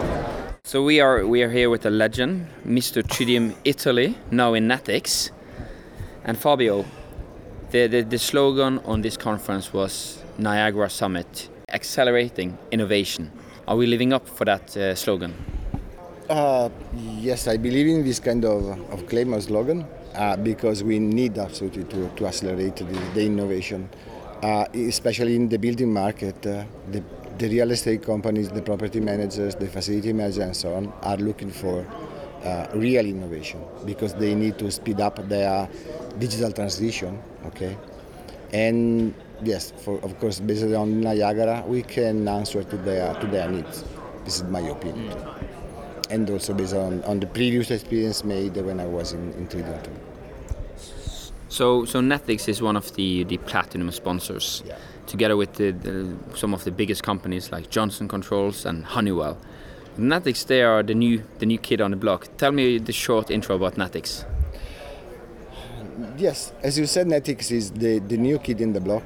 So 0.68 0.82
we 0.82 1.00
are 1.00 1.28
we 1.28 1.44
are 1.44 1.52
here 1.52 1.70
with 1.70 1.86
a 1.86 1.92
legend, 1.92 2.48
Mr. 2.66 3.04
Tridium 3.04 3.54
Italy, 3.64 4.18
now 4.32 4.56
in 4.56 4.68
Netix. 4.68 5.30
And 6.24 6.36
Fabio, 6.36 6.86
the, 7.70 7.86
the, 7.86 8.02
the 8.02 8.18
slogan 8.18 8.80
on 8.80 9.04
this 9.04 9.16
conference 9.16 9.72
was 9.72 10.24
Niagara 10.40 10.90
Summit, 10.90 11.50
accelerating 11.70 12.58
innovation. 12.72 13.32
Are 13.68 13.76
we 13.76 13.86
living 13.86 14.12
up 14.12 14.28
for 14.28 14.46
that 14.46 14.76
uh, 14.76 14.96
slogan? 14.96 15.36
Uh, 16.28 16.70
yes, 16.96 17.48
I 17.48 17.58
believe 17.58 17.86
in 17.86 18.04
this 18.04 18.20
kind 18.20 18.44
of, 18.44 18.68
of 18.92 19.08
claim 19.08 19.36
or 19.36 19.42
slogan 19.42 19.86
uh, 20.16 20.36
because 20.36 20.84
we 20.84 20.98
need 20.98 21.38
absolutely 21.38 21.84
to, 21.84 22.10
to 22.16 22.26
accelerate 22.26 22.78
the, 22.78 23.00
the 23.14 23.24
innovation, 23.24 23.88
uh, 24.42 24.66
especially 24.74 25.36
in 25.36 25.48
the 25.48 25.60
building 25.60 25.94
market. 25.94 26.44
Uh, 26.44 26.64
the, 26.90 27.04
the 27.38 27.50
real 27.50 27.72
estate 27.72 28.04
companies, 28.04 28.50
the 28.50 28.62
property 28.62 29.00
managers, 29.00 29.56
the 29.56 29.68
facility 29.68 30.14
managers, 30.14 30.38
and 30.38 30.56
so 30.56 30.74
on 30.76 30.94
are 31.04 31.18
looking 31.18 31.52
for 31.52 31.86
uh, 32.44 32.68
real 32.74 33.06
innovation 33.06 33.62
because 33.86 34.14
they 34.16 34.36
need 34.36 34.58
to 34.60 34.72
speed 34.72 35.02
up 35.02 35.28
their 35.28 35.68
digital 36.20 36.52
transition. 36.52 37.22
Okay, 37.48 37.78
and 38.54 39.14
yes, 39.44 39.72
for, 39.72 40.00
of 40.04 40.20
course, 40.20 40.40
based 40.40 40.64
on 40.64 41.02
Niagara, 41.02 41.64
we 41.68 41.82
can 41.82 42.28
answer 42.28 42.64
to 42.64 42.78
their 42.78 43.14
to 43.16 43.28
their 43.28 43.50
needs. 43.50 43.84
This 44.24 44.38
is 44.38 44.44
my 44.44 44.62
opinion 44.62 45.16
and 46.10 46.30
also 46.30 46.54
based 46.54 46.74
on, 46.74 47.04
on 47.04 47.20
the 47.20 47.28
previous 47.28 47.72
experience 47.72 48.24
made 48.24 48.56
when 48.58 48.80
I 48.80 48.86
was 48.86 49.14
in, 49.14 49.34
in 49.34 49.48
Tridium. 49.48 50.15
So, 51.50 51.86
so 51.86 52.02
Netix 52.02 52.48
is 52.50 52.62
one 52.62 52.76
of 52.76 52.94
the, 52.96 53.24
the 53.24 53.38
platinum 53.38 53.92
sponsors, 53.92 54.64
Yeah. 54.66 54.78
together 55.08 55.38
with 55.38 55.54
the, 55.54 55.72
the, 55.72 56.16
some 56.36 56.54
of 56.54 56.64
the 56.64 56.72
biggest 56.72 57.04
companies 57.04 57.52
like 57.52 57.70
Johnson 57.70 58.08
Controls 58.08 58.66
and 58.66 58.84
Honeywell. 58.86 59.38
Netix, 59.98 60.46
they 60.46 60.62
are 60.62 60.84
the 60.84 60.94
new 60.94 61.24
the 61.40 61.46
new 61.46 61.58
kid 61.58 61.80
on 61.80 61.92
the 61.92 61.98
block. 61.98 62.28
Tell 62.38 62.52
me 62.52 62.80
the 62.80 62.92
short 62.92 63.32
intro 63.32 63.56
about 63.56 63.76
Netix. 63.76 64.26
Yes, 66.18 66.52
as 66.62 66.78
you 66.78 66.86
said, 66.86 67.08
Netix 67.08 67.52
is 67.52 67.72
the, 67.72 68.00
the 68.00 68.18
new 68.18 68.38
kid 68.40 68.60
in 68.60 68.74
the 68.74 68.82
block 68.82 69.04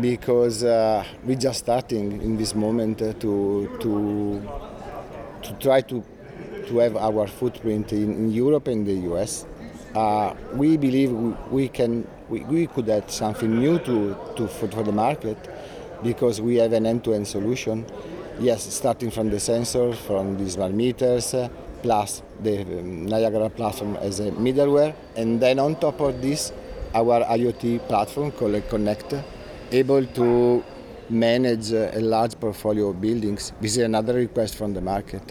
because 0.00 0.64
uh, 0.64 1.04
we're 1.24 1.36
just 1.38 1.60
starting 1.60 2.20
in 2.22 2.36
this 2.36 2.54
moment 2.54 3.00
uh, 3.02 3.12
to, 3.14 3.78
to, 3.80 4.42
to 5.42 5.52
try 5.60 5.80
to, 5.82 6.02
to 6.66 6.78
have 6.78 6.96
our 6.96 7.26
footprint 7.28 7.92
in, 7.92 8.12
in 8.12 8.32
Europe 8.32 8.66
and 8.66 8.84
the 8.86 8.94
US. 9.14 9.46
Uh, 9.96 10.34
we 10.52 10.76
believe 10.76 11.10
we, 11.10 11.32
we 11.50 11.68
can 11.68 12.06
we, 12.28 12.40
we 12.40 12.66
could 12.66 12.86
add 12.90 13.10
something 13.10 13.58
new 13.58 13.78
to, 13.78 14.14
to 14.36 14.46
for, 14.46 14.68
for 14.68 14.82
the 14.82 14.92
market 14.92 15.38
because 16.02 16.38
we 16.38 16.56
have 16.56 16.74
an 16.74 16.84
end-to-end 16.84 17.26
solution. 17.26 17.86
Yes, 18.38 18.70
starting 18.74 19.10
from 19.10 19.30
the 19.30 19.36
sensors, 19.36 19.94
from 19.94 20.36
the 20.36 20.50
smart 20.50 20.72
meters, 20.72 21.32
uh, 21.32 21.48
plus 21.80 22.22
the 22.42 22.60
um, 22.60 23.06
Niagara 23.06 23.48
platform 23.48 23.96
as 23.96 24.20
a 24.20 24.30
middleware, 24.32 24.94
and 25.16 25.40
then 25.40 25.58
on 25.58 25.76
top 25.76 25.98
of 26.00 26.20
this, 26.20 26.52
our 26.94 27.24
IoT 27.24 27.88
platform 27.88 28.32
called 28.32 28.62
Connect, 28.68 29.14
able 29.72 30.04
to 30.04 30.62
manage 31.08 31.72
a 31.72 32.00
large 32.00 32.38
portfolio 32.38 32.88
of 32.88 33.00
buildings. 33.00 33.54
This 33.62 33.78
is 33.78 33.84
another 33.84 34.12
request 34.12 34.56
from 34.56 34.74
the 34.74 34.82
market. 34.82 35.22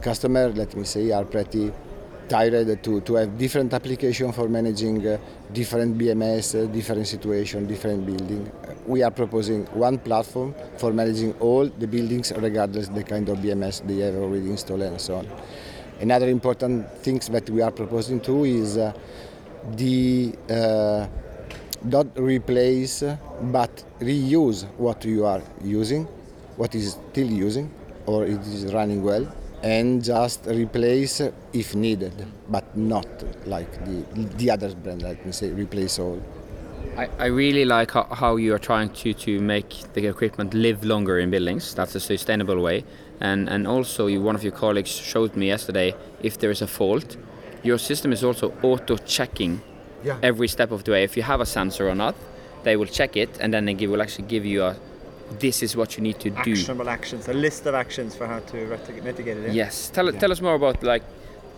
Customers, 0.00 0.56
let 0.56 0.74
me 0.74 0.82
say, 0.82 1.12
are 1.12 1.24
pretty 1.24 1.72
tired 2.28 2.82
to, 2.82 3.00
to 3.00 3.14
have 3.14 3.38
different 3.38 3.72
application 3.72 4.32
for 4.32 4.48
managing 4.48 5.06
uh, 5.06 5.18
different 5.52 5.98
BMS, 5.98 6.54
uh, 6.54 6.66
different 6.72 7.06
situation, 7.06 7.66
different 7.66 8.06
building. 8.06 8.50
Uh, 8.66 8.72
We 8.86 9.02
are 9.02 9.10
proposing 9.10 9.64
one 9.72 9.98
platform 9.98 10.54
for 10.76 10.92
managing 10.92 11.32
all 11.40 11.66
the 11.66 11.86
buildings 11.86 12.32
regardless 12.36 12.88
the 12.88 13.02
kind 13.02 13.28
of 13.28 13.38
BMS 13.38 13.86
they 13.86 13.98
have 14.04 14.16
already 14.16 14.50
installed 14.50 14.82
and 14.82 15.00
so 15.00 15.16
on. 15.16 15.28
Another 16.00 16.28
important 16.28 16.90
things 16.98 17.28
that 17.28 17.48
we 17.48 17.62
are 17.62 17.70
proposing 17.70 18.20
too 18.20 18.44
is 18.44 18.76
uh, 18.76 18.92
the 19.76 20.34
uh, 20.50 21.06
not 21.82 22.06
replace 22.18 23.04
but 23.40 23.84
reuse 24.00 24.66
what 24.76 25.04
you 25.04 25.24
are 25.24 25.42
using, 25.62 26.04
what 26.56 26.74
is 26.74 26.98
still 27.10 27.30
using 27.30 27.70
or 28.06 28.24
it 28.24 28.40
is 28.40 28.72
running 28.72 29.02
well 29.02 29.26
and 29.64 30.04
just 30.04 30.46
replace 30.46 31.22
if 31.52 31.74
needed, 31.74 32.12
but 32.50 32.76
not 32.76 33.08
like 33.46 33.72
the, 33.86 34.04
the 34.36 34.50
other 34.50 34.74
brand, 34.74 35.02
let 35.02 35.24
me 35.24 35.32
say, 35.32 35.50
replace 35.50 35.98
all. 35.98 36.20
I, 36.98 37.08
I 37.18 37.26
really 37.26 37.64
like 37.64 37.90
how, 37.92 38.04
how 38.04 38.36
you 38.36 38.54
are 38.54 38.58
trying 38.58 38.90
to, 38.90 39.14
to 39.14 39.40
make 39.40 39.70
the 39.94 40.06
equipment 40.06 40.52
live 40.52 40.84
longer 40.84 41.18
in 41.18 41.30
buildings. 41.30 41.74
That's 41.74 41.94
a 41.94 42.00
sustainable 42.00 42.60
way. 42.60 42.84
And, 43.20 43.48
and 43.48 43.66
also, 43.66 44.06
you, 44.06 44.20
one 44.20 44.36
of 44.36 44.42
your 44.44 44.52
colleagues 44.52 44.90
showed 44.90 45.34
me 45.34 45.46
yesterday 45.46 45.94
if 46.22 46.38
there 46.38 46.50
is 46.50 46.60
a 46.62 46.66
fault, 46.66 47.16
your 47.62 47.78
system 47.78 48.12
is 48.12 48.22
also 48.22 48.52
auto 48.62 48.96
checking 48.98 49.62
Yeah. 50.04 50.18
every 50.22 50.48
step 50.48 50.70
of 50.72 50.84
the 50.84 50.90
way. 50.92 51.04
If 51.04 51.16
you 51.16 51.22
have 51.22 51.40
a 51.40 51.46
sensor 51.46 51.88
or 51.88 51.94
not, 51.94 52.14
they 52.64 52.76
will 52.76 52.90
check 52.98 53.16
it 53.16 53.30
and 53.40 53.52
then 53.54 53.64
they 53.64 53.74
give, 53.74 53.90
will 53.90 54.02
actually 54.02 54.28
give 54.28 54.44
you 54.44 54.62
a 54.62 54.76
this 55.38 55.62
is 55.62 55.76
what 55.76 55.96
you 55.96 56.02
need 56.02 56.20
to 56.20 56.30
do. 56.30 56.52
Actionable 56.52 56.88
actions, 56.88 57.28
a 57.28 57.34
list 57.34 57.66
of 57.66 57.74
actions 57.74 58.14
for 58.14 58.26
how 58.26 58.40
to 58.40 58.56
reti- 58.56 59.02
mitigate 59.02 59.38
it. 59.38 59.52
Yes. 59.52 59.90
Tell, 59.90 60.12
tell 60.12 60.32
us 60.32 60.40
more 60.40 60.54
about 60.54 60.82
like 60.82 61.02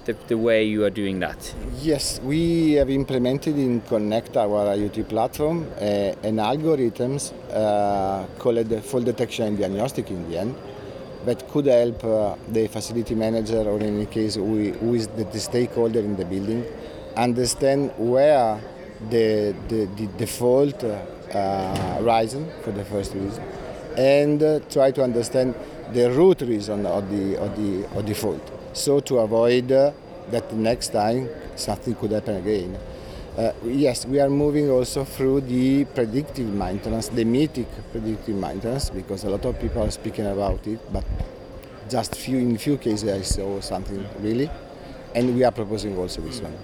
the, 0.04 0.14
the 0.28 0.38
way 0.38 0.64
you 0.64 0.84
are 0.84 0.90
doing 0.90 1.18
that. 1.20 1.54
Yes, 1.80 2.20
we 2.20 2.72
have 2.72 2.88
implemented 2.90 3.58
in 3.58 3.80
Connect, 3.82 4.36
our 4.36 4.76
IoT 4.76 5.08
platform, 5.08 5.66
uh, 5.76 5.80
an 6.22 6.36
algorithms 6.36 7.32
uh, 7.52 8.26
called 8.38 8.68
the 8.68 8.80
fault 8.80 9.04
detection 9.04 9.46
and 9.46 9.58
diagnostic 9.58 10.10
in 10.10 10.28
the 10.30 10.38
end 10.38 10.54
that 11.24 11.48
could 11.48 11.66
help 11.66 12.04
uh, 12.04 12.36
the 12.48 12.68
facility 12.68 13.16
manager 13.16 13.58
or 13.58 13.80
in 13.80 13.96
any 13.96 14.06
case 14.06 14.36
who, 14.36 14.72
who 14.72 14.94
is 14.94 15.08
the, 15.08 15.24
the 15.24 15.40
stakeholder 15.40 15.98
in 15.98 16.16
the 16.16 16.24
building 16.24 16.64
understand 17.16 17.92
where 17.96 18.60
the, 19.10 19.54
the, 19.68 19.86
the 19.96 20.06
default 20.18 20.84
uh, 21.34 21.98
risen 22.02 22.50
for 22.62 22.72
the 22.72 22.84
first 22.84 23.14
reason 23.14 23.42
and 23.96 24.42
uh, 24.42 24.60
try 24.70 24.90
to 24.90 25.02
understand 25.02 25.54
the 25.92 26.10
root 26.10 26.40
reason 26.42 26.84
of 26.86 27.08
the, 27.10 27.36
of 27.38 27.56
the, 27.56 27.98
of 27.98 28.06
the 28.06 28.14
fault 28.14 28.52
so 28.72 29.00
to 29.00 29.18
avoid 29.18 29.72
uh, 29.72 29.92
that 30.30 30.52
next 30.52 30.88
time 30.88 31.28
something 31.56 31.94
could 31.94 32.10
happen 32.10 32.36
again. 32.36 32.76
Uh, 33.36 33.52
yes, 33.64 34.06
we 34.06 34.18
are 34.18 34.30
moving 34.30 34.70
also 34.70 35.04
through 35.04 35.42
the 35.42 35.84
predictive 35.84 36.46
maintenance, 36.46 37.08
the 37.08 37.24
mythic 37.24 37.66
predictive 37.92 38.34
maintenance, 38.34 38.90
because 38.90 39.24
a 39.24 39.30
lot 39.30 39.44
of 39.44 39.60
people 39.60 39.82
are 39.82 39.90
speaking 39.90 40.26
about 40.26 40.66
it, 40.66 40.80
but 40.92 41.04
just 41.88 42.16
few 42.16 42.38
in 42.38 42.56
few 42.56 42.78
cases 42.78 43.08
I 43.10 43.22
saw 43.22 43.60
something 43.60 44.06
really, 44.20 44.50
and 45.14 45.34
we 45.34 45.44
are 45.44 45.52
proposing 45.52 45.96
also 45.98 46.22
this 46.22 46.40
one. 46.40 46.56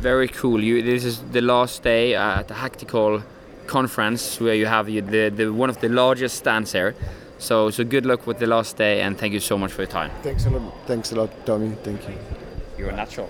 Very 0.00 0.28
cool. 0.28 0.64
You, 0.64 0.82
this 0.82 1.04
is 1.04 1.20
the 1.30 1.42
last 1.42 1.82
day 1.82 2.14
at 2.14 2.48
the 2.48 2.54
Hactical 2.54 3.22
conference 3.66 4.40
where 4.40 4.54
you 4.54 4.64
have 4.64 4.88
you, 4.88 5.02
the, 5.02 5.28
the 5.28 5.52
one 5.52 5.68
of 5.68 5.78
the 5.80 5.90
largest 5.90 6.36
stands 6.36 6.72
here. 6.72 6.94
So 7.38 7.70
so 7.70 7.84
good 7.84 8.06
luck 8.06 8.26
with 8.26 8.38
the 8.38 8.46
last 8.46 8.78
day 8.78 9.02
and 9.02 9.18
thank 9.18 9.34
you 9.34 9.40
so 9.40 9.58
much 9.58 9.72
for 9.72 9.82
your 9.82 9.90
time. 9.90 10.10
Thanks 10.22 10.46
a 10.46 10.50
lot, 10.50 10.62
thanks 10.86 11.12
a 11.12 11.16
lot, 11.16 11.30
Tommy. 11.44 11.76
Thank 11.84 12.08
you. 12.08 12.14
You're 12.78 12.96
natural. 12.96 13.28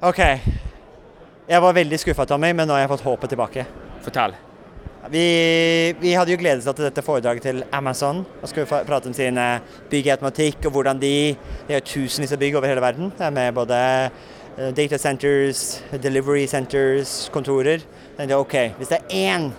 Ok. 0.00 0.18
Jeg 1.48 1.62
var 1.62 1.72
veldig 1.72 1.98
skuffa, 1.98 2.24
Tommy, 2.26 2.52
men 2.52 2.68
nå 2.68 2.76
har 2.76 2.84
jeg 2.84 2.92
fått 2.92 3.04
håpet 3.08 3.34
tilbake. 3.34 3.66
Fortell. 4.04 4.36
Vi, 5.10 5.26
vi 5.98 6.14
hadde 6.14 6.30
jo 6.30 6.38
gledet 6.38 6.62
oss 6.62 6.76
til 6.76 6.84
dette 6.84 7.02
foredraget 7.02 7.42
til 7.42 7.62
Amazon. 7.72 8.24
og 8.42 8.48
skulle 8.48 8.66
vi 8.66 8.84
prate 8.86 9.10
om 9.10 9.14
sin 9.16 9.38
eh, 9.38 9.60
bygg 9.90 10.06
i 10.06 10.10
automatikk 10.14 10.66
og 10.66 10.72
hvordan 10.72 11.00
de 11.00 11.36
De 11.66 11.74
har 11.74 11.80
tusenvis 11.80 12.32
av 12.32 12.38
bygg 12.38 12.54
over 12.54 12.68
hele 12.68 12.84
verden. 12.84 13.10
Det 13.18 13.26
er 13.26 13.30
med 13.30 13.54
både 13.54 13.78
data 14.74 14.98
centers, 14.98 15.82
delivery 16.02 16.46
centers, 16.50 17.28
kontorer. 17.30 17.84
Det 18.18 18.26
er 18.26 18.38
ok, 18.38 18.56
hvis 18.78 18.90
det 18.90 18.98
er 18.98 19.12
én 19.14 19.50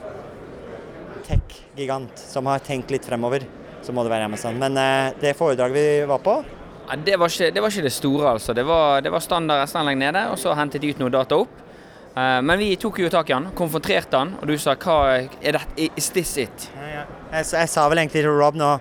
tech-gigant 1.23 2.19
som 2.19 2.49
har 2.51 2.59
tenkt 2.65 2.91
litt 2.91 3.05
fremover, 3.07 3.45
så 3.85 3.95
må 3.95 4.03
det 4.03 4.11
være 4.11 4.27
Amazon. 4.27 4.59
Men 4.59 4.75
eh, 4.77 5.15
det 5.21 5.37
foredraget 5.39 5.77
vi 5.77 5.87
var 6.09 6.23
på 6.23 6.41
Ja, 6.89 6.97
det, 6.97 7.15
var 7.21 7.29
ikke, 7.29 7.51
det 7.53 7.61
var 7.61 7.71
ikke 7.71 7.85
det 7.85 7.93
store, 7.93 8.31
altså. 8.33 8.53
Det 8.53 8.65
var, 8.65 9.01
det 9.05 9.11
var 9.13 9.23
standard 9.23 9.69
SN-anlegg 9.69 9.99
nede, 10.01 10.23
og 10.33 10.39
så 10.41 10.55
hentet 10.57 10.81
de 10.81 10.89
ut 10.89 10.99
noe 10.99 11.13
data 11.13 11.37
opp. 11.37 11.59
Eh, 12.17 12.39
men 12.41 12.59
vi 12.59 12.73
tok 12.81 12.99
jo 13.03 13.11
tak 13.13 13.29
i 13.29 13.37
han, 13.37 13.51
konfronterte 13.55 14.17
han, 14.17 14.33
og 14.41 14.49
du 14.49 14.57
sa 14.59 14.73
hva 14.75 14.97
er 15.21 15.59
det, 15.59 15.91
Is 15.95 16.09
this 16.15 16.35
it? 16.41 16.71
Jeg, 16.75 17.45
jeg 17.45 17.69
sa 17.69 17.85
vel 17.87 18.01
egentlig 18.01 18.25
til 18.25 18.33
Rob 18.33 18.57
nå 18.57 18.79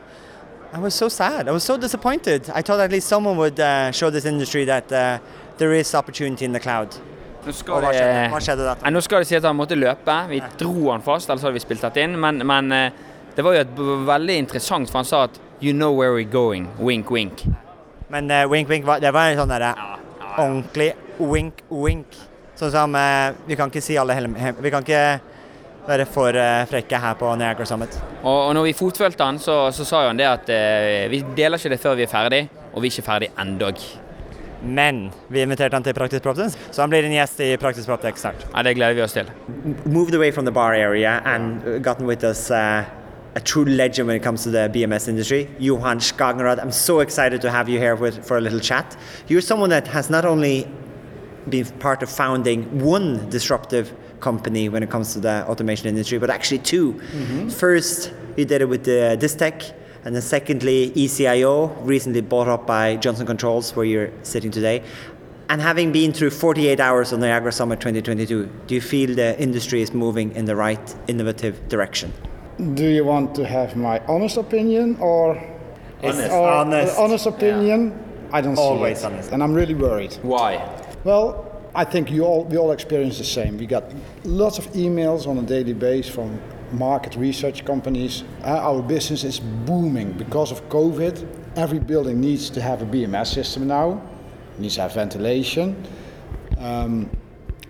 I 0.68 0.78
was 0.80 0.92
so 0.94 1.08
sad. 1.08 1.48
I 1.48 1.52
was 1.52 1.64
so 1.64 1.78
disappointed. 1.78 2.50
I 2.54 2.60
thought 2.60 2.80
at 2.80 2.90
least 2.92 3.08
someone 3.08 3.38
would 3.38 3.58
uh, 3.58 3.90
show 3.90 4.10
this 4.10 4.26
industry 4.26 4.66
that 4.66 4.92
uh, 4.92 5.16
there 5.58 5.74
is 5.78 5.94
opportunity 5.94 6.44
in 6.44 6.52
the 6.52 6.60
cloud. 6.60 6.94
Nå 7.46 7.52
Og 7.52 7.82
det, 7.82 7.88
hva 7.88 7.92
skjedde, 7.92 8.30
hva 8.32 8.40
skjedde? 8.42 8.90
Nå 8.92 9.00
skal 9.04 9.22
det 9.22 9.28
si 9.30 9.36
at 9.38 9.46
han 9.46 9.56
måtte 9.56 9.78
løpe. 9.78 10.16
Vi 10.28 10.40
dro 10.60 10.90
han 10.90 11.04
fast, 11.04 11.30
ellers 11.30 11.46
hadde 11.46 11.56
vi 11.56 11.62
spilt 11.64 11.84
dette 11.86 12.02
inn. 12.02 12.18
Men, 12.20 12.42
men 12.46 12.72
eh, 12.74 13.04
det 13.36 13.44
var 13.46 13.54
jo 13.56 13.62
et 13.62 13.78
veldig 14.08 14.36
interessant, 14.44 14.90
for 14.90 15.00
han 15.02 15.08
sa 15.08 15.24
at 15.28 15.38
You 15.60 15.72
know 15.72 15.92
where 15.92 16.12
we're 16.14 16.30
going. 16.30 16.68
Wink, 16.78 17.10
wink. 17.10 17.42
Men 18.08 18.30
uh, 18.30 18.46
wink, 18.50 18.68
wink, 18.68 18.86
det 19.02 19.10
var 19.14 19.32
en 19.32 19.40
sånn 19.40 19.50
derre 19.50 19.72
ordentlig 20.38 20.92
wink, 21.18 21.64
wink. 21.70 22.18
Sånn 22.58 22.70
som 22.74 22.94
uh, 22.94 23.34
Vi 23.46 23.58
kan 23.58 23.72
ikke 23.72 23.82
si 23.82 23.98
alle 23.98 24.14
hele 24.16 24.30
Vi 24.58 24.70
kan 24.70 24.86
ikke 24.86 25.02
være 25.88 26.06
for 26.10 26.36
uh, 26.36 26.62
frekke 26.68 27.00
her 27.00 27.16
på 27.18 27.30
Niagara 27.40 27.66
Summit. 27.66 27.96
Og, 28.22 28.48
og 28.48 28.52
når 28.58 28.68
vi 28.68 28.76
fotfølte 28.76 29.24
han, 29.24 29.40
så, 29.42 29.60
så 29.74 29.86
sa 29.88 30.04
han 30.06 30.20
det 30.20 30.26
at 30.28 30.50
eh, 30.52 31.06
vi 31.08 31.22
deler 31.36 31.56
ikke 31.56 31.72
det 31.72 31.80
før 31.80 31.96
vi 31.96 32.04
er 32.04 32.12
ferdig, 32.12 32.42
og 32.74 32.82
vi 32.84 32.90
er 32.90 32.92
ikke 32.92 33.06
ferdig 33.06 33.30
endog. 33.40 33.80
Men 34.62 35.10
vi 35.30 35.42
inviterte 35.44 35.76
han 35.76 35.84
til 35.86 35.94
Praktisk 35.94 36.22
Proptech, 36.24 36.56
så 36.74 36.82
han 36.82 36.90
blir 36.90 37.04
en 37.06 37.12
gjest 37.14 37.40
i 37.40 37.52
Praktisk 37.62 37.86
Proptech 37.86 38.18
snart. 38.18 38.46
Ja, 38.54 38.62
det 38.66 38.74
gleder 38.76 38.94
vi 38.98 39.02
oss 39.04 39.12
til. 39.12 39.30
moved 39.86 40.14
away 40.14 40.30
from 40.32 40.44
the 40.44 40.52
bar 40.52 40.74
area 40.74 41.20
and 41.24 41.62
uh, 41.66 41.78
gotten 41.78 42.06
with 42.06 42.24
us 42.24 42.50
uh, 42.50 42.82
a 43.36 43.40
true 43.40 43.64
legend 43.64 44.08
when 44.08 44.16
it 44.16 44.22
comes 44.22 44.42
to 44.42 44.50
the 44.50 44.68
BMS 44.68 45.08
industry, 45.08 45.48
Johan 45.58 46.00
Skagenrad. 46.00 46.58
I'm 46.58 46.72
so 46.72 47.00
excited 47.00 47.40
to 47.42 47.50
have 47.50 47.68
you 47.68 47.78
here 47.78 47.94
with, 47.94 48.24
for 48.26 48.36
a 48.36 48.40
little 48.40 48.58
chat. 48.60 48.96
You're 49.28 49.40
someone 49.42 49.70
that 49.70 49.86
has 49.88 50.10
not 50.10 50.24
only 50.24 50.66
been 51.48 51.66
part 51.78 52.02
of 52.02 52.10
founding 52.10 52.64
one 52.80 53.30
disruptive 53.30 53.92
company 54.20 54.68
when 54.68 54.82
it 54.82 54.90
comes 54.90 55.12
to 55.14 55.20
the 55.20 55.46
automation 55.46 55.86
industry, 55.88 56.18
but 56.18 56.30
actually 56.30 56.58
2 56.58 57.48
First, 57.50 58.12
you 58.36 58.44
did 58.44 58.60
it 58.62 58.68
with 58.68 58.84
the 58.84 59.16
Distech, 59.20 59.72
and 60.04 60.14
then 60.14 60.22
secondly, 60.22 60.90
EasyIO, 60.94 61.76
recently 61.84 62.20
bought 62.20 62.48
up 62.48 62.66
by 62.66 62.96
Johnson 62.96 63.26
Controls, 63.26 63.74
where 63.76 63.84
you're 63.84 64.10
sitting 64.22 64.50
today. 64.50 64.82
And 65.50 65.60
having 65.60 65.92
been 65.92 66.12
through 66.12 66.30
48 66.30 66.78
hours 66.78 67.12
on 67.12 67.20
Niagara 67.20 67.52
Summit 67.52 67.80
2022, 67.80 68.50
do 68.66 68.74
you 68.74 68.80
feel 68.80 69.14
the 69.14 69.40
industry 69.40 69.80
is 69.80 69.94
moving 69.94 70.32
in 70.36 70.44
the 70.44 70.54
right 70.54 70.94
innovative 71.08 71.68
direction? 71.68 72.12
Do 72.74 72.86
you 72.86 73.04
want 73.04 73.34
to 73.36 73.46
have 73.46 73.76
my 73.76 74.00
honest 74.06 74.36
opinion 74.36 74.96
or 75.00 75.36
Honest. 76.02 76.30
or 76.30 76.48
Honest. 76.48 76.98
honest 76.98 77.26
opinion? 77.26 77.98
I 78.32 78.40
don't 78.40 78.58
Always 78.58 78.98
see 79.00 79.06
it, 79.06 79.12
honest. 79.12 79.32
and 79.32 79.42
I'm 79.42 79.54
really 79.54 79.74
worried. 79.74 80.12
Why? 80.22 80.62
Well, 81.04 81.44
I 81.74 81.84
think 81.84 82.10
you 82.10 82.24
all 82.24 82.44
we 82.44 82.56
all 82.58 82.72
experience 82.72 83.16
the 83.18 83.24
same. 83.24 83.56
We 83.56 83.66
got 83.66 83.84
lots 84.24 84.58
of 84.58 84.66
emails 84.72 85.26
on 85.26 85.38
a 85.38 85.42
daily 85.42 85.72
basis 85.72 86.12
from 86.14 86.38
market 86.72 87.16
research 87.16 87.64
companies. 87.64 88.24
Uh, 88.42 88.48
our 88.48 88.82
business 88.82 89.24
is 89.24 89.40
booming 89.40 90.12
because 90.12 90.52
of 90.52 90.68
COVID. 90.68 91.26
Every 91.56 91.78
building 91.78 92.20
needs 92.20 92.50
to 92.50 92.60
have 92.60 92.82
a 92.82 92.86
BMS 92.86 93.28
system 93.34 93.66
now. 93.66 94.00
Needs 94.58 94.76
to 94.76 94.82
have 94.82 94.94
ventilation. 94.94 95.76
Um, 96.58 97.10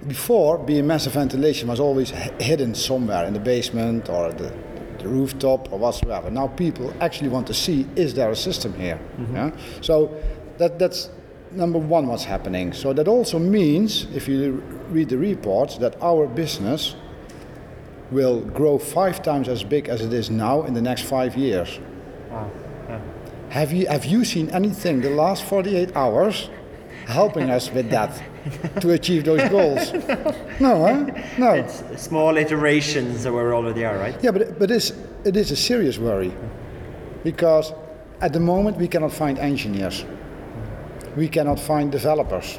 before, 0.07 0.59
BMS 0.59 1.05
and 1.05 1.15
ventilation 1.15 1.69
was 1.69 1.81
always 1.81 2.11
hidden 2.41 2.75
somewhere 2.75 3.27
in 3.27 3.35
the 3.35 3.41
basement 3.41 4.09
or 4.09 4.33
the, 4.33 4.53
the 4.99 5.09
rooftop 5.09 5.73
or 5.73 5.79
whatsoever. 5.79 6.31
Now 6.31 6.49
people 6.49 6.95
actually 7.01 7.29
want 7.29 7.47
to 7.49 7.55
see 7.55 7.87
is 7.97 8.15
there 8.15 8.31
a 8.31 8.37
system 8.37 8.73
here? 8.75 8.99
Yeah? 9.33 9.51
So 9.81 10.15
that, 10.59 10.79
that's 10.79 11.11
number 11.53 11.79
one 11.79 12.07
what's 12.07 12.25
happening. 12.25 12.73
So 12.73 12.93
that 12.93 13.09
also 13.09 13.39
means, 13.39 14.07
if 14.15 14.29
you 14.29 14.63
read 14.89 15.09
the 15.09 15.19
reports, 15.19 15.79
that 15.79 16.01
our 16.03 16.27
business 16.27 16.95
will 18.11 18.41
grow 18.41 18.79
five 18.79 19.23
times 19.23 19.49
as 19.49 19.63
big 19.63 19.89
as 19.89 20.01
it 20.01 20.13
is 20.13 20.31
now 20.31 20.63
in 20.63 20.75
the 20.75 20.83
next 20.83 21.03
five 21.03 21.37
years. 21.37 21.79
Have 23.51 23.73
you, 23.73 23.87
have 23.87 24.05
you 24.05 24.25
seen 24.25 24.51
anything 24.51 25.01
the 25.01 25.11
last 25.11 25.45
48 25.45 25.97
hours 25.97 26.51
helping 27.07 27.51
us 27.51 27.71
with 27.73 27.91
that 27.91 28.23
to 28.81 28.93
achieve 28.93 29.25
those 29.25 29.49
goals? 29.49 29.93
No, 30.61 30.85
huh? 30.85 31.23
No. 31.39 31.53
It's 31.53 32.03
small 32.03 32.37
iterations 32.37 33.25
of 33.25 33.33
where 33.33 33.45
we 33.47 33.53
already 33.53 33.85
are, 33.85 33.97
right? 33.97 34.17
Yeah, 34.23 34.33
but, 34.33 34.59
but 34.59 34.71
it's, 34.73 34.93
it 35.25 35.37
is 35.37 35.53
a 35.53 35.57
serious 35.57 35.99
worry 35.99 36.33
because 37.23 37.73
at 38.21 38.33
the 38.33 38.41
moment 38.41 38.77
we 38.77 38.89
cannot 38.89 39.13
find 39.13 39.39
engineers, 39.39 40.05
we 41.17 41.29
cannot 41.29 41.61
find 41.61 41.93
developers. 41.93 42.57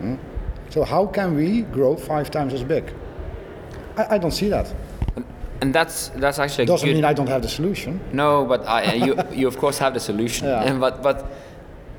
Hmm? 0.00 0.16
So 0.70 0.82
how 0.84 1.06
can 1.06 1.36
we 1.36 1.62
grow 1.62 1.94
five 1.96 2.30
times 2.30 2.52
as 2.52 2.64
big? 2.64 2.92
I, 3.98 4.14
I 4.14 4.18
don't 4.18 4.32
see 4.32 4.48
that. 4.48 4.72
And 5.60 5.74
that's 5.74 6.10
that's 6.10 6.38
actually 6.38 6.66
Doesn't 6.66 6.88
mean 6.88 7.04
I 7.04 7.12
don't 7.12 7.28
have 7.28 7.42
the 7.42 7.48
solution. 7.48 8.00
No, 8.12 8.44
but 8.44 8.60
I, 8.66 8.94
you 8.94 9.16
you 9.40 9.48
of 9.48 9.56
course 9.58 9.78
have 9.78 9.92
the 9.92 10.00
solution. 10.00 10.46
Yeah. 10.46 10.62
And 10.62 10.80
but 10.80 11.02
but 11.02 11.24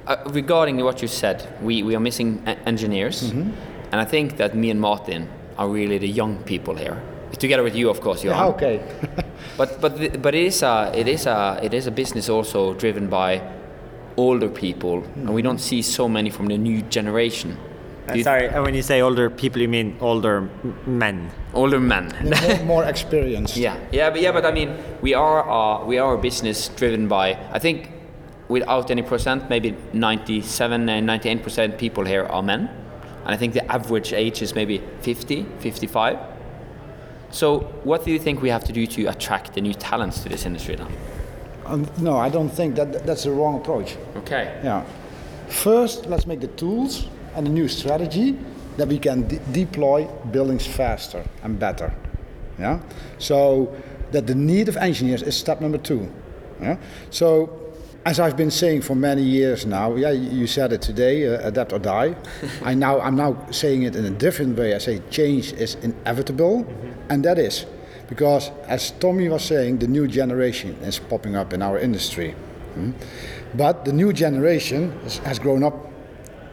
uh, 0.07 0.15
regarding 0.33 0.77
what 0.83 1.01
you 1.01 1.07
said, 1.09 1.45
we, 1.61 1.83
we 1.83 1.95
are 1.95 1.99
missing 1.99 2.41
engineers, 2.65 3.21
Mm-hmm. 3.23 3.51
and 3.91 4.01
I 4.01 4.05
think 4.05 4.37
that 4.37 4.55
me 4.55 4.71
and 4.71 4.79
Martin 4.79 5.27
are 5.57 5.67
really 5.67 5.97
the 5.99 6.07
young 6.07 6.37
people 6.45 6.75
here. 6.75 6.97
Together 7.37 7.63
with 7.63 7.75
you, 7.75 7.89
of 7.89 7.99
course, 8.01 8.23
Johan. 8.23 8.37
Yeah, 8.37 8.55
okay. 8.55 8.79
But 9.57 9.81
but 9.81 9.97
the, 9.97 10.17
but 10.17 10.33
it 10.35 10.45
is 10.45 10.63
a 10.63 10.91
it 10.95 11.07
is 11.07 11.25
a 11.27 11.59
it 11.61 11.73
is 11.73 11.87
a 11.87 11.91
business 11.91 12.29
also 12.29 12.73
driven 12.73 13.07
by 13.09 13.41
older 14.17 14.49
people, 14.49 15.03
and 15.15 15.33
we 15.35 15.41
don't 15.41 15.59
see 15.61 15.81
so 15.81 16.07
many 16.07 16.29
from 16.29 16.47
the 16.47 16.57
new 16.57 16.81
generation. 16.89 17.57
You- 18.15 18.23
Sorry, 18.23 18.47
uh, 18.49 18.61
when 18.63 18.73
you 18.73 18.81
say 18.81 19.01
older 19.01 19.29
people, 19.29 19.61
you 19.61 19.67
mean 19.67 19.95
older 20.01 20.49
men. 20.85 21.29
Older 21.53 21.79
men. 21.79 22.11
more, 22.41 22.63
more 22.65 22.83
experience. 22.85 23.55
Yeah, 23.57 23.77
yeah, 23.91 24.09
but 24.09 24.21
yeah, 24.21 24.31
but 24.31 24.45
I 24.45 24.51
mean, 24.51 24.75
we 25.01 25.13
are 25.13 25.49
uh, 25.49 25.85
we 25.85 25.97
are 25.99 26.13
a 26.13 26.17
business 26.17 26.69
driven 26.69 27.07
by 27.07 27.37
I 27.51 27.59
think 27.59 27.89
without 28.47 28.89
any 28.91 29.01
percent, 29.03 29.49
maybe 29.49 29.75
97 29.93 30.89
and 30.89 31.05
98 31.05 31.43
percent 31.43 31.77
people 31.77 32.05
here 32.05 32.25
are 32.25 32.41
men, 32.43 32.69
and 33.25 33.35
I 33.35 33.37
think 33.37 33.53
the 33.53 33.71
average 33.71 34.13
age 34.13 34.41
is 34.41 34.55
maybe 34.55 34.81
50, 35.01 35.45
55. 35.59 36.17
So, 37.31 37.59
what 37.83 38.03
do 38.05 38.11
you 38.11 38.17
think 38.19 38.41
we 38.41 38.49
have 38.49 38.63
to 38.63 38.73
do 38.73 38.87
to 38.87 39.05
attract 39.05 39.53
the 39.53 39.61
new 39.61 39.73
talents 39.73 40.23
to 40.23 40.29
this 40.29 40.45
industry 40.45 40.75
now? 40.75 40.87
Um, 41.65 41.87
no, 41.99 42.17
I 42.17 42.29
don't 42.29 42.49
think 42.49 42.75
that 42.75 43.05
that's 43.05 43.23
the 43.25 43.31
wrong 43.31 43.57
approach. 43.57 43.95
Okay. 44.17 44.59
Yeah. 44.63 44.83
First, 45.47 46.07
let's 46.07 46.25
make 46.25 46.39
the 46.39 46.47
tools 46.47 47.07
and 47.35 47.47
a 47.47 47.49
new 47.49 47.67
strategy 47.67 48.37
that 48.77 48.87
we 48.87 48.97
can 48.97 49.27
de- 49.27 49.39
deploy 49.51 50.05
buildings 50.31 50.65
faster 50.65 51.23
and 51.43 51.59
better. 51.59 51.93
Yeah. 52.57 52.79
So 53.17 53.73
that 54.11 54.27
the 54.27 54.35
need 54.35 54.69
of 54.69 54.77
engineers 54.77 55.21
is 55.21 55.37
step 55.37 55.61
number 55.61 55.77
two. 55.77 56.11
Yeah. 56.61 56.77
So 57.09 57.69
as 58.05 58.19
I've 58.19 58.37
been 58.37 58.51
saying 58.51 58.81
for 58.81 58.95
many 58.95 59.21
years 59.21 59.65
now, 59.65 59.95
yeah, 59.95 60.11
you 60.11 60.47
said 60.47 60.71
it 60.73 60.81
today, 60.81 61.27
uh, 61.27 61.47
adapt 61.47 61.73
or 61.73 61.79
die. 61.79 62.15
I 62.63 62.73
now 62.73 62.99
I'm 63.01 63.15
now 63.15 63.37
saying 63.51 63.83
it 63.83 63.95
in 63.95 64.05
a 64.05 64.09
different 64.09 64.57
way. 64.57 64.73
I 64.73 64.77
say 64.77 65.01
change 65.09 65.53
is 65.53 65.75
inevitable, 65.75 66.65
and 67.09 67.23
that 67.25 67.37
is 67.37 67.65
because 68.07 68.51
as 68.67 68.91
Tommy 68.91 69.29
was 69.29 69.43
saying, 69.43 69.79
the 69.79 69.87
new 69.87 70.07
generation 70.07 70.75
is 70.81 70.99
popping 70.99 71.35
up 71.35 71.53
in 71.53 71.61
our 71.61 71.77
industry. 71.77 72.31
Hmm? 72.73 72.91
But 73.53 73.85
the 73.85 73.93
new 73.93 74.13
generation 74.13 74.97
has, 75.03 75.17
has 75.19 75.39
grown 75.39 75.63
up 75.63 75.88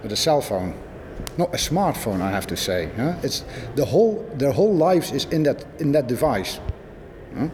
with 0.06 0.12
a 0.12 0.22
cell 0.22 0.40
phone, 0.40 0.72
not 1.36 1.52
a 1.52 1.56
smartphone. 1.58 2.20
I 2.20 2.30
have 2.30 2.46
to 2.46 2.56
say, 2.56 2.90
huh? 2.96 3.14
it's 3.22 3.44
the 3.74 3.84
whole 3.84 4.24
their 4.38 4.52
whole 4.52 4.74
lives 4.74 5.10
is 5.12 5.24
in 5.26 5.42
that 5.42 5.66
in 5.80 5.92
that 5.92 6.06
device. 6.06 6.60
huh? 7.36 7.48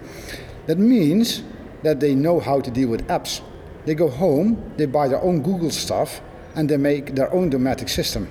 That 0.66 0.78
means 0.78 1.42
that 1.82 1.98
they 1.98 2.14
know 2.14 2.40
how 2.40 2.60
to 2.60 2.70
deal 2.70 2.88
with 2.88 3.08
apps. 3.08 3.40
They 3.86 3.94
go 3.94 4.08
home, 4.08 4.56
they 4.76 4.86
buy 4.86 5.08
their 5.08 5.22
own 5.22 5.42
Google 5.42 5.70
stuff, 5.70 6.20
and 6.54 6.68
they 6.68 6.76
make 6.76 7.14
their 7.14 7.32
own 7.32 7.50
domotic 7.50 7.88
system. 7.88 8.28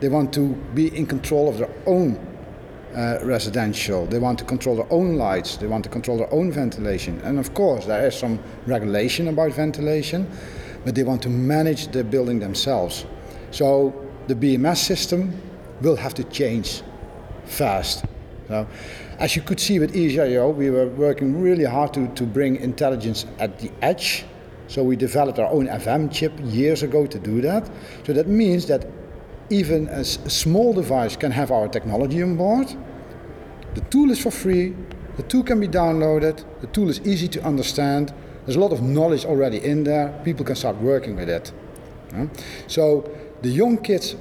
They 0.00 0.08
want 0.08 0.32
to 0.34 0.54
be 0.74 0.86
in 0.96 1.06
control 1.06 1.48
of 1.48 1.58
their 1.58 1.70
own 1.86 2.16
uh, 2.96 3.18
residential. 3.22 4.06
They 4.06 4.18
want 4.18 4.38
to 4.38 4.44
control 4.44 4.76
their 4.76 4.92
own 4.92 5.16
lights. 5.16 5.56
They 5.56 5.66
want 5.66 5.84
to 5.84 5.90
control 5.90 6.18
their 6.18 6.32
own 6.32 6.52
ventilation. 6.52 7.20
And 7.24 7.38
of 7.38 7.52
course, 7.52 7.86
there 7.86 8.06
is 8.06 8.14
some 8.14 8.38
regulation 8.66 9.28
about 9.28 9.52
ventilation, 9.52 10.26
but 10.84 10.94
they 10.94 11.04
want 11.04 11.22
to 11.22 11.28
manage 11.28 11.88
the 11.88 12.04
building 12.04 12.40
themselves. 12.40 13.04
So 13.54 13.94
the 14.26 14.34
BMS 14.34 14.78
system 14.78 15.40
will 15.80 15.94
have 15.94 16.12
to 16.14 16.24
change 16.24 16.82
fast. 17.44 18.04
So, 18.48 18.66
as 19.20 19.36
you 19.36 19.42
could 19.42 19.60
see 19.60 19.78
with 19.78 19.94
EasyIO, 19.94 20.52
we 20.52 20.70
were 20.70 20.88
working 20.88 21.40
really 21.40 21.62
hard 21.62 21.94
to, 21.94 22.08
to 22.08 22.24
bring 22.24 22.56
intelligence 22.56 23.26
at 23.38 23.60
the 23.60 23.70
edge. 23.80 24.24
So 24.66 24.82
we 24.82 24.96
developed 24.96 25.38
our 25.38 25.48
own 25.52 25.68
FM 25.68 26.12
chip 26.12 26.32
years 26.42 26.82
ago 26.82 27.06
to 27.06 27.18
do 27.20 27.40
that. 27.42 27.70
So 28.04 28.12
that 28.12 28.26
means 28.26 28.66
that 28.66 28.88
even 29.50 29.86
a, 29.86 30.02
small 30.02 30.72
device 30.72 31.14
can 31.14 31.30
have 31.30 31.52
our 31.52 31.68
technology 31.68 32.24
on 32.24 32.36
board. 32.36 32.74
The 33.76 33.82
tool 33.82 34.10
is 34.10 34.20
for 34.20 34.32
free. 34.32 34.74
The 35.16 35.22
tool 35.22 35.44
can 35.44 35.60
be 35.60 35.68
downloaded. 35.68 36.44
The 36.60 36.66
tool 36.68 36.88
is 36.90 37.00
easy 37.02 37.28
to 37.28 37.44
understand. 37.44 38.12
There's 38.46 38.56
a 38.56 38.60
lot 38.60 38.72
of 38.72 38.82
knowledge 38.82 39.24
already 39.24 39.58
in 39.64 39.84
there. 39.84 40.08
People 40.24 40.44
can 40.44 40.56
start 40.56 40.76
working 40.78 41.14
with 41.14 41.28
it. 41.28 41.52
So 42.66 43.10
the 43.44 43.50
young 43.50 43.76
kids 43.76 44.16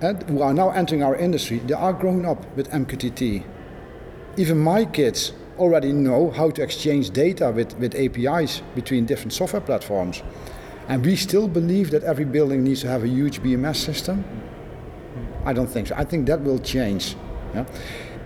and 0.00 0.22
who 0.22 0.40
are 0.40 0.54
now 0.54 0.70
entering 0.70 1.02
our 1.02 1.14
industry, 1.14 1.58
they 1.58 1.74
are 1.74 1.92
grown 1.92 2.24
up 2.24 2.44
with 2.56 2.70
MQTT. 2.70 3.44
Even 4.38 4.58
my 4.58 4.86
kids 4.86 5.32
already 5.58 5.92
know 5.92 6.30
how 6.30 6.50
to 6.50 6.62
exchange 6.62 7.10
data 7.10 7.50
with, 7.50 7.76
with 7.78 7.94
APIs 7.94 8.62
between 8.74 9.04
different 9.04 9.34
software 9.34 9.60
platforms. 9.60 10.22
And 10.88 11.04
we 11.04 11.14
still 11.16 11.46
believe 11.46 11.90
that 11.90 12.04
every 12.04 12.24
building 12.24 12.64
needs 12.64 12.80
to 12.80 12.88
have 12.88 13.04
a 13.04 13.08
huge 13.08 13.42
BMS 13.42 13.76
system. 13.76 14.24
I 15.44 15.52
don't 15.52 15.66
think 15.66 15.88
so. 15.88 15.94
I 15.96 16.04
think 16.04 16.26
that 16.26 16.40
will 16.40 16.58
change. 16.58 17.16
yeah. 17.54 17.66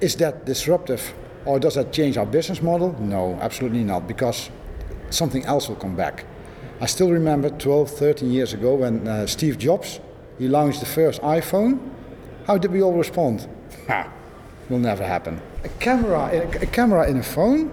Is 0.00 0.14
that 0.16 0.44
disruptive 0.46 1.14
or 1.44 1.58
does 1.58 1.74
that 1.74 1.92
change 1.92 2.16
our 2.16 2.26
business 2.26 2.62
model? 2.62 2.94
No, 3.00 3.38
absolutely 3.40 3.82
not, 3.82 4.06
because 4.06 4.50
something 5.10 5.44
else 5.46 5.68
will 5.68 5.76
come 5.76 5.96
back. 5.96 6.26
I 6.80 6.86
still 6.86 7.10
remember 7.10 7.50
12, 7.50 7.90
13 7.90 8.30
years 8.30 8.52
ago 8.52 8.74
when 8.74 9.08
uh, 9.08 9.26
Steve 9.26 9.58
Jobs 9.58 10.00
he 10.42 10.48
launched 10.48 10.80
the 10.80 10.86
first 10.86 11.22
iPhone. 11.22 11.78
How 12.48 12.58
did 12.58 12.72
we 12.72 12.82
all 12.82 12.94
respond? 12.94 13.46
Ha, 13.86 14.12
will 14.68 14.80
never 14.80 15.04
happen. 15.04 15.40
A 15.62 15.68
camera, 15.68 16.48
a 16.60 16.66
camera 16.66 17.08
in 17.08 17.18
a 17.18 17.22
phone 17.22 17.70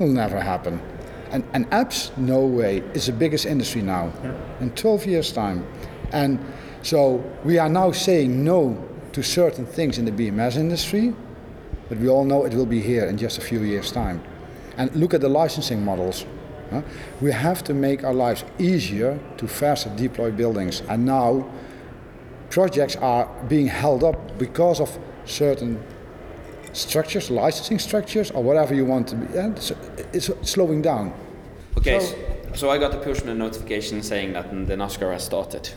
will 0.00 0.08
never 0.08 0.40
happen. 0.40 0.82
And, 1.30 1.44
and 1.52 1.70
apps, 1.70 2.16
no 2.18 2.44
way. 2.44 2.78
It's 2.92 3.06
the 3.06 3.12
biggest 3.12 3.46
industry 3.46 3.82
now 3.82 4.12
in 4.58 4.70
12 4.72 5.06
years' 5.06 5.30
time. 5.30 5.64
And 6.10 6.44
so 6.82 7.22
we 7.44 7.56
are 7.58 7.68
now 7.68 7.92
saying 7.92 8.42
no 8.42 8.76
to 9.12 9.22
certain 9.22 9.64
things 9.64 9.98
in 9.98 10.04
the 10.04 10.10
BMS 10.10 10.56
industry, 10.56 11.14
but 11.88 11.98
we 11.98 12.08
all 12.08 12.24
know 12.24 12.44
it 12.44 12.52
will 12.52 12.66
be 12.66 12.80
here 12.80 13.04
in 13.06 13.16
just 13.16 13.38
a 13.38 13.42
few 13.42 13.60
years' 13.60 13.92
time. 13.92 14.20
And 14.76 14.92
look 14.96 15.14
at 15.14 15.20
the 15.20 15.28
licensing 15.28 15.84
models. 15.84 16.26
huh? 16.70 16.82
We 17.20 17.30
have 17.30 17.62
to 17.64 17.74
make 17.74 18.02
our 18.02 18.14
lives 18.14 18.44
easier 18.58 19.20
to 19.36 19.46
faster 19.46 19.90
deploy 19.94 20.32
buildings. 20.32 20.82
And 20.88 21.06
now 21.06 21.46
projects 22.50 22.96
are 22.96 23.26
being 23.48 23.66
held 23.66 24.02
up 24.04 24.38
because 24.38 24.80
of 24.80 24.98
certain 25.24 25.82
structures, 26.72 27.30
licensing 27.30 27.78
structures, 27.78 28.30
or 28.30 28.42
whatever 28.42 28.74
you 28.74 28.84
want 28.84 29.08
to 29.08 29.16
be. 29.16 29.34
yeah, 29.34 29.48
It's, 29.50 29.72
it's 30.12 30.30
slowing 30.50 30.82
down. 30.82 31.12
Okay, 31.78 32.00
So- 32.00 32.06
so, 32.06 32.54
so 32.54 32.70
I 32.70 32.78
got 32.78 32.94
a 32.94 32.98
push 32.98 33.22
notification 33.24 34.02
saying 34.02 34.32
that 34.32 34.50
the 34.50 34.74
NASCAR 34.74 35.12
has 35.12 35.24
started. 35.24 35.68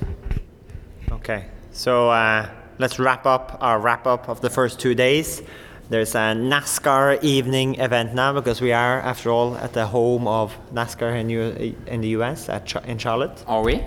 Okay, 1.12 1.45
so 1.71 2.10
uh, 2.10 2.49
let's 2.79 2.97
wrap 2.99 3.25
up 3.25 3.57
our 3.62 3.79
wrap 3.79 4.07
up 4.07 4.29
of 4.29 4.39
the 4.41 4.49
first 4.49 4.79
two 4.79 4.95
days. 4.95 5.41
There's 5.89 6.15
a 6.15 6.34
NASCAR 6.34 7.21
evening 7.21 7.75
event 7.79 8.13
now 8.15 8.31
because 8.34 8.62
we 8.62 8.71
are, 8.71 9.01
after 9.01 9.29
all, 9.29 9.57
at 9.57 9.73
the 9.73 9.86
home 9.86 10.25
of 10.27 10.55
NASCAR 10.73 11.19
in, 11.19 11.29
U- 11.29 11.75
in 11.86 11.99
the 12.01 12.07
US 12.19 12.47
at 12.47 12.65
Ch- 12.65 12.77
in 12.88 12.97
Charlotte. 12.97 13.43
Are 13.45 13.62
we? 13.62 13.84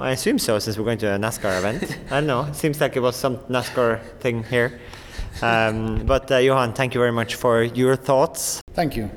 I 0.00 0.12
assume 0.12 0.38
so, 0.38 0.60
since 0.60 0.78
we're 0.78 0.84
going 0.84 0.98
to 0.98 1.16
a 1.16 1.18
NASCAR 1.18 1.58
event. 1.58 1.98
I 2.12 2.20
don't 2.20 2.28
know. 2.28 2.44
It 2.44 2.54
seems 2.54 2.80
like 2.80 2.94
it 2.94 3.00
was 3.00 3.16
some 3.16 3.38
NASCAR 3.48 4.00
thing 4.20 4.44
here. 4.44 4.78
Um, 5.42 6.06
but 6.06 6.30
uh, 6.30 6.36
Johan, 6.36 6.72
thank 6.72 6.94
you 6.94 7.00
very 7.00 7.10
much 7.10 7.34
for 7.34 7.64
your 7.64 7.96
thoughts. 7.96 8.60
Thank 8.74 8.96
you. 8.96 9.10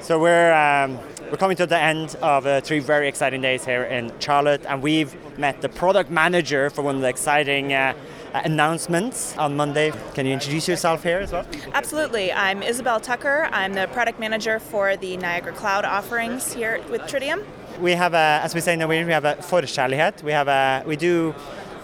So 0.00 0.18
we're 0.18 0.50
um, 0.54 0.98
we're 1.30 1.36
coming 1.36 1.58
to 1.58 1.66
the 1.66 1.78
end 1.78 2.16
of 2.22 2.46
uh, 2.46 2.62
three 2.62 2.78
very 2.78 3.06
exciting 3.06 3.42
days 3.42 3.66
here 3.66 3.82
in 3.82 4.12
Charlotte, 4.18 4.64
and 4.64 4.82
we've 4.82 5.14
met 5.38 5.60
the 5.60 5.68
product 5.68 6.10
manager 6.10 6.70
for 6.70 6.80
one 6.80 6.94
of 6.94 7.02
the 7.02 7.08
exciting 7.08 7.74
uh, 7.74 7.92
announcements 8.32 9.36
on 9.36 9.56
Monday. 9.56 9.92
Can 10.14 10.24
you 10.24 10.32
introduce 10.32 10.66
yourself 10.68 11.02
here 11.02 11.18
as 11.18 11.32
well? 11.32 11.46
Absolutely. 11.74 12.32
I'm 12.32 12.62
Isabel 12.62 12.98
Tucker. 13.00 13.50
I'm 13.52 13.74
the 13.74 13.88
product 13.88 14.18
manager 14.18 14.58
for 14.58 14.96
the 14.96 15.18
Niagara 15.18 15.52
Cloud 15.52 15.84
offerings 15.84 16.54
here 16.54 16.82
with 16.88 17.02
Tridium. 17.02 17.44
We 17.80 17.92
have, 17.92 18.14
a, 18.14 18.40
as 18.42 18.54
we 18.54 18.60
say 18.60 18.72
in 18.72 18.78
Norwegian, 18.78 19.06
we 19.06 19.12
have 19.12 19.24
a 19.24 19.36
forkjærlighet. 19.36 20.22
We 20.22 20.32
have 20.32 20.48
a, 20.48 20.82
we 20.86 20.96
do 20.96 21.34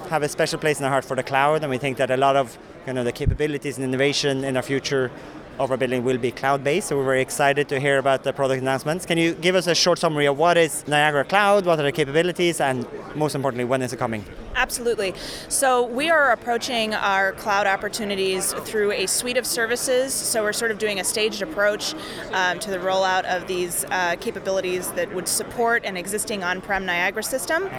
have 0.09 0.23
a 0.23 0.29
special 0.29 0.59
place 0.59 0.79
in 0.79 0.85
our 0.85 0.91
heart 0.91 1.05
for 1.05 1.17
the 1.17 1.23
cloud, 1.23 1.63
and 1.63 1.71
we 1.71 1.79
think 1.79 1.99
that 1.99 2.11
a 2.11 2.17
lot 2.17 2.37
of 2.37 2.57
you 2.87 2.93
know 2.93 3.05
the 3.05 3.13
capabilities 3.13 3.77
and 3.77 3.85
innovation 3.85 4.45
in 4.45 4.57
our 4.57 4.63
future 4.63 5.11
of 5.59 5.71
our 5.71 5.77
building 5.77 6.03
will 6.03 6.19
be 6.19 6.31
cloud-based. 6.31 6.89
So 6.89 6.97
we're 6.97 7.05
very 7.05 7.21
excited 7.21 7.69
to 7.69 7.79
hear 7.79 7.99
about 7.99 8.25
the 8.25 8.33
product 8.33 8.63
announcements. 8.63 9.05
Can 9.05 9.19
you 9.19 9.35
give 9.35 9.55
us 9.55 9.67
a 9.67 9.75
short 9.75 9.99
summary 9.99 10.27
of 10.27 10.39
what 10.39 10.57
is 10.57 10.87
Niagara 10.89 11.25
Cloud, 11.25 11.67
what 11.67 11.79
are 11.79 11.83
the 11.83 11.93
capabilities, 11.93 12.61
and 12.61 12.87
most 13.15 13.35
importantly, 13.35 13.65
when 13.65 13.83
is 13.83 13.93
it 13.93 13.99
coming? 13.99 14.25
Absolutely. 14.55 15.15
So 15.49 15.87
we 15.87 16.11
are 16.11 16.31
approaching 16.31 16.93
our 16.95 17.33
cloud 17.33 17.67
opportunities 17.67 18.53
through 18.53 18.93
a 18.93 19.07
suite 19.07 19.39
of 19.39 19.47
services. 19.47 20.13
So 20.13 20.43
we're 20.43 20.53
sort 20.53 20.71
of 20.71 20.79
doing 20.79 21.01
a 21.01 21.05
staged 21.05 21.41
approach 21.41 21.95
um, 22.33 22.59
to 22.59 22.71
the 22.71 22.77
rollout 22.77 23.25
of 23.25 23.47
these 23.47 23.85
uh, 23.91 24.17
capabilities 24.17 24.91
that 24.93 25.13
would 25.15 25.27
support 25.27 25.85
an 25.87 25.97
existing 25.97 26.45
on-prem 26.45 26.85
Niagara 26.85 27.23
system. 27.23 27.71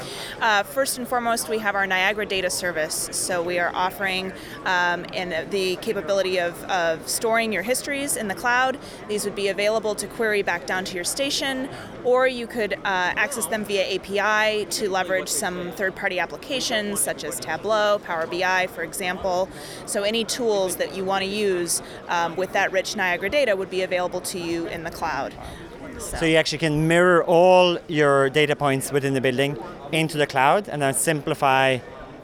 Uh, 0.42 0.64
first 0.64 0.98
and 0.98 1.08
foremost, 1.08 1.48
we 1.48 1.60
have 1.60 1.76
our 1.76 1.86
Niagara 1.86 2.26
Data 2.26 2.50
Service. 2.50 3.10
So 3.12 3.44
we 3.44 3.60
are 3.60 3.72
offering 3.76 4.34
um, 4.66 5.06
in 5.06 5.50
the 5.52 5.76
capability 5.78 6.40
of, 6.40 6.62
of 6.64 7.08
storing 7.08 7.54
your 7.54 7.64
histories 7.64 8.18
in 8.18 8.28
the 8.28 8.36
cloud. 8.36 8.80
These 9.08 9.26
would 9.26 9.36
be 9.36 9.50
available 9.50 9.94
to 9.96 10.08
query 10.08 10.42
back 10.42 10.66
down 10.66 10.86
to 10.86 10.96
your 10.96 11.04
station, 11.04 11.70
or 12.04 12.28
you 12.28 12.48
could 12.48 12.74
uh, 12.74 12.78
access 12.84 13.46
them 13.46 13.64
via 13.64 13.96
API 13.96 14.66
to 14.66 14.90
leverage 14.90 15.30
some 15.30 15.72
third-party 15.74 16.20
applications 16.20 16.63
such 16.64 17.24
as 17.24 17.40
Tableau, 17.40 18.00
Power 18.00 18.26
BI, 18.28 18.68
for 18.68 18.84
example. 18.84 19.50
So 19.86 20.04
any 20.04 20.24
tools 20.24 20.78
that 20.78 20.96
you 20.96 21.04
want 21.04 21.24
to 21.24 21.30
use 21.30 21.82
um, 22.08 22.36
with 22.36 22.54
that 22.54 22.72
rich 22.72 22.96
Niagara 22.96 23.30
data 23.30 23.56
would 23.56 23.70
be 23.70 23.82
available 23.82 24.22
to 24.22 24.40
you 24.40 24.68
in 24.68 24.84
the 24.84 24.92
cloud. 24.92 25.34
So 26.00 26.26
you 26.26 26.38
actually 26.38 26.58
can 26.58 26.88
mirror 26.88 27.24
all 27.24 27.78
your 27.88 28.30
data 28.30 28.56
points 28.56 28.92
within 28.92 29.14
the 29.14 29.22
building 29.22 29.58
into 29.92 30.18
the 30.18 30.26
cloud 30.26 30.70
and 30.70 30.82
then 30.82 30.94
simplify 30.94 31.80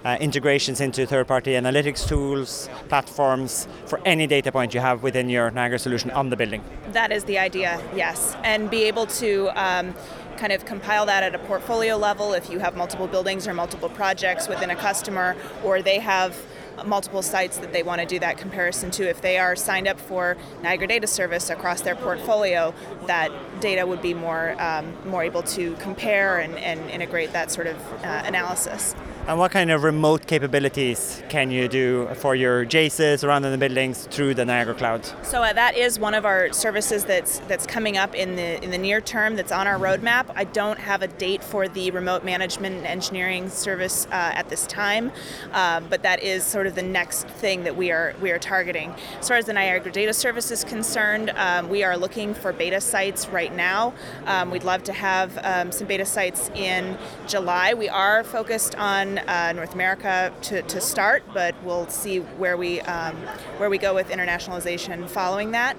uh, 0.05 0.17
integrations 0.19 0.79
into 0.81 1.05
third-party 1.05 1.51
analytics 1.51 2.07
tools, 2.07 2.69
platforms 2.87 3.67
for 3.85 3.99
any 4.05 4.27
data 4.27 4.51
point 4.51 4.73
you 4.73 4.79
have 4.79 5.03
within 5.03 5.29
your 5.29 5.51
Niagara 5.51 5.79
solution 5.79 6.09
on 6.11 6.29
the 6.29 6.37
building. 6.37 6.63
That 6.93 7.11
is 7.11 7.25
the 7.25 7.37
idea, 7.37 7.81
yes. 7.95 8.35
And 8.43 8.69
be 8.69 8.83
able 8.83 9.07
to 9.07 9.49
um, 9.61 9.93
kind 10.39 10.53
of 10.53 10.63
compile 10.65 11.05
that 11.05 11.21
at 11.21 11.35
a 11.35 11.39
portfolio 11.39 11.97
level 11.97 12.33
if 12.33 12.49
you 12.49 12.59
have 12.59 12.75
multiple 12.77 13.07
buildings 13.07 13.45
or 13.45 13.53
multiple 13.53 13.89
projects 13.89 14.47
within 14.47 14.69
a 14.69 14.75
customer, 14.75 15.35
or 15.65 15.81
they 15.81 15.99
have 15.99 16.33
multiple 16.85 17.21
sites 17.21 17.57
that 17.57 17.73
they 17.73 17.83
want 17.83 17.99
to 17.99 18.07
do 18.07 18.19
that 18.19 18.37
comparison 18.37 18.89
to. 18.89 19.03
If 19.09 19.21
they 19.21 19.37
are 19.37 19.53
signed 19.53 19.85
up 19.85 19.99
for 19.99 20.37
Niagara 20.63 20.87
Data 20.87 21.07
Service 21.07 21.49
across 21.49 21.81
their 21.81 21.95
portfolio, 21.95 22.73
that 23.05 23.29
data 23.59 23.85
would 23.85 24.01
be 24.01 24.13
more 24.13 24.55
um, 24.61 24.95
more 25.05 25.23
able 25.23 25.43
to 25.43 25.75
compare 25.75 26.39
and, 26.39 26.55
and 26.57 26.89
integrate 26.89 27.33
that 27.33 27.51
sort 27.51 27.67
of 27.67 27.75
uh, 28.03 28.23
analysis. 28.25 28.95
And 29.27 29.37
what 29.37 29.51
kind 29.51 29.69
of 29.69 29.83
remote 29.83 30.25
capabilities 30.25 31.21
can 31.29 31.51
you 31.51 31.67
do 31.67 32.07
for 32.15 32.35
your 32.35 32.65
JACEs 32.65 33.23
around 33.23 33.45
in 33.45 33.51
the 33.51 33.59
buildings 33.59 34.07
through 34.09 34.33
the 34.33 34.43
Niagara 34.43 34.73
Cloud? 34.73 35.05
So 35.23 35.43
uh, 35.43 35.53
that 35.53 35.77
is 35.77 35.99
one 35.99 36.15
of 36.15 36.25
our 36.25 36.51
services 36.51 37.05
that's 37.05 37.37
that's 37.47 37.67
coming 37.67 37.95
up 37.95 38.15
in 38.15 38.35
the 38.35 38.63
in 38.63 38.71
the 38.71 38.77
near 38.77 39.01
term. 39.01 39.35
That's 39.35 39.51
on 39.51 39.67
our 39.67 39.77
roadmap. 39.77 40.25
I 40.35 40.45
don't 40.45 40.79
have 40.79 41.03
a 41.03 41.07
date 41.07 41.43
for 41.43 41.67
the 41.67 41.91
remote 41.91 42.23
management 42.23 42.77
and 42.77 42.87
engineering 42.87 43.49
service 43.49 44.07
uh, 44.07 44.31
at 44.33 44.49
this 44.49 44.65
time, 44.65 45.11
uh, 45.53 45.81
but 45.81 46.01
that 46.01 46.23
is 46.23 46.43
sort 46.43 46.65
of 46.65 46.73
the 46.73 46.81
next 46.81 47.27
thing 47.27 47.63
that 47.65 47.75
we 47.75 47.91
are 47.91 48.15
we 48.21 48.31
are 48.31 48.39
targeting. 48.39 48.95
As 49.19 49.27
far 49.27 49.37
as 49.37 49.45
the 49.45 49.53
Niagara 49.53 49.91
Data 49.91 50.13
Service 50.13 50.49
is 50.49 50.63
concerned, 50.63 51.29
um, 51.35 51.69
we 51.69 51.83
are 51.83 51.97
looking 51.97 52.33
for 52.33 52.51
beta 52.51 52.81
sites 52.81 53.27
right 53.27 53.55
now. 53.55 53.93
Um, 54.25 54.49
we'd 54.49 54.63
love 54.63 54.83
to 54.85 54.93
have 54.93 55.37
um, 55.43 55.71
some 55.71 55.85
beta 55.85 56.05
sites 56.05 56.49
in 56.55 56.97
July. 57.27 57.75
We 57.75 57.89
are 57.89 58.23
focused 58.23 58.73
on 58.75 59.18
uh, 59.27 59.53
North 59.53 59.73
America 59.73 60.33
to, 60.43 60.61
to 60.63 60.81
start, 60.81 61.23
but 61.33 61.55
we'll 61.63 61.87
see 61.87 62.19
where 62.19 62.57
we 62.57 62.81
um, 62.81 63.15
where 63.57 63.69
we 63.69 63.77
go 63.77 63.93
with 63.93 64.09
internationalization 64.09 65.07
following 65.09 65.51
that. 65.51 65.77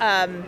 Um, 0.00 0.44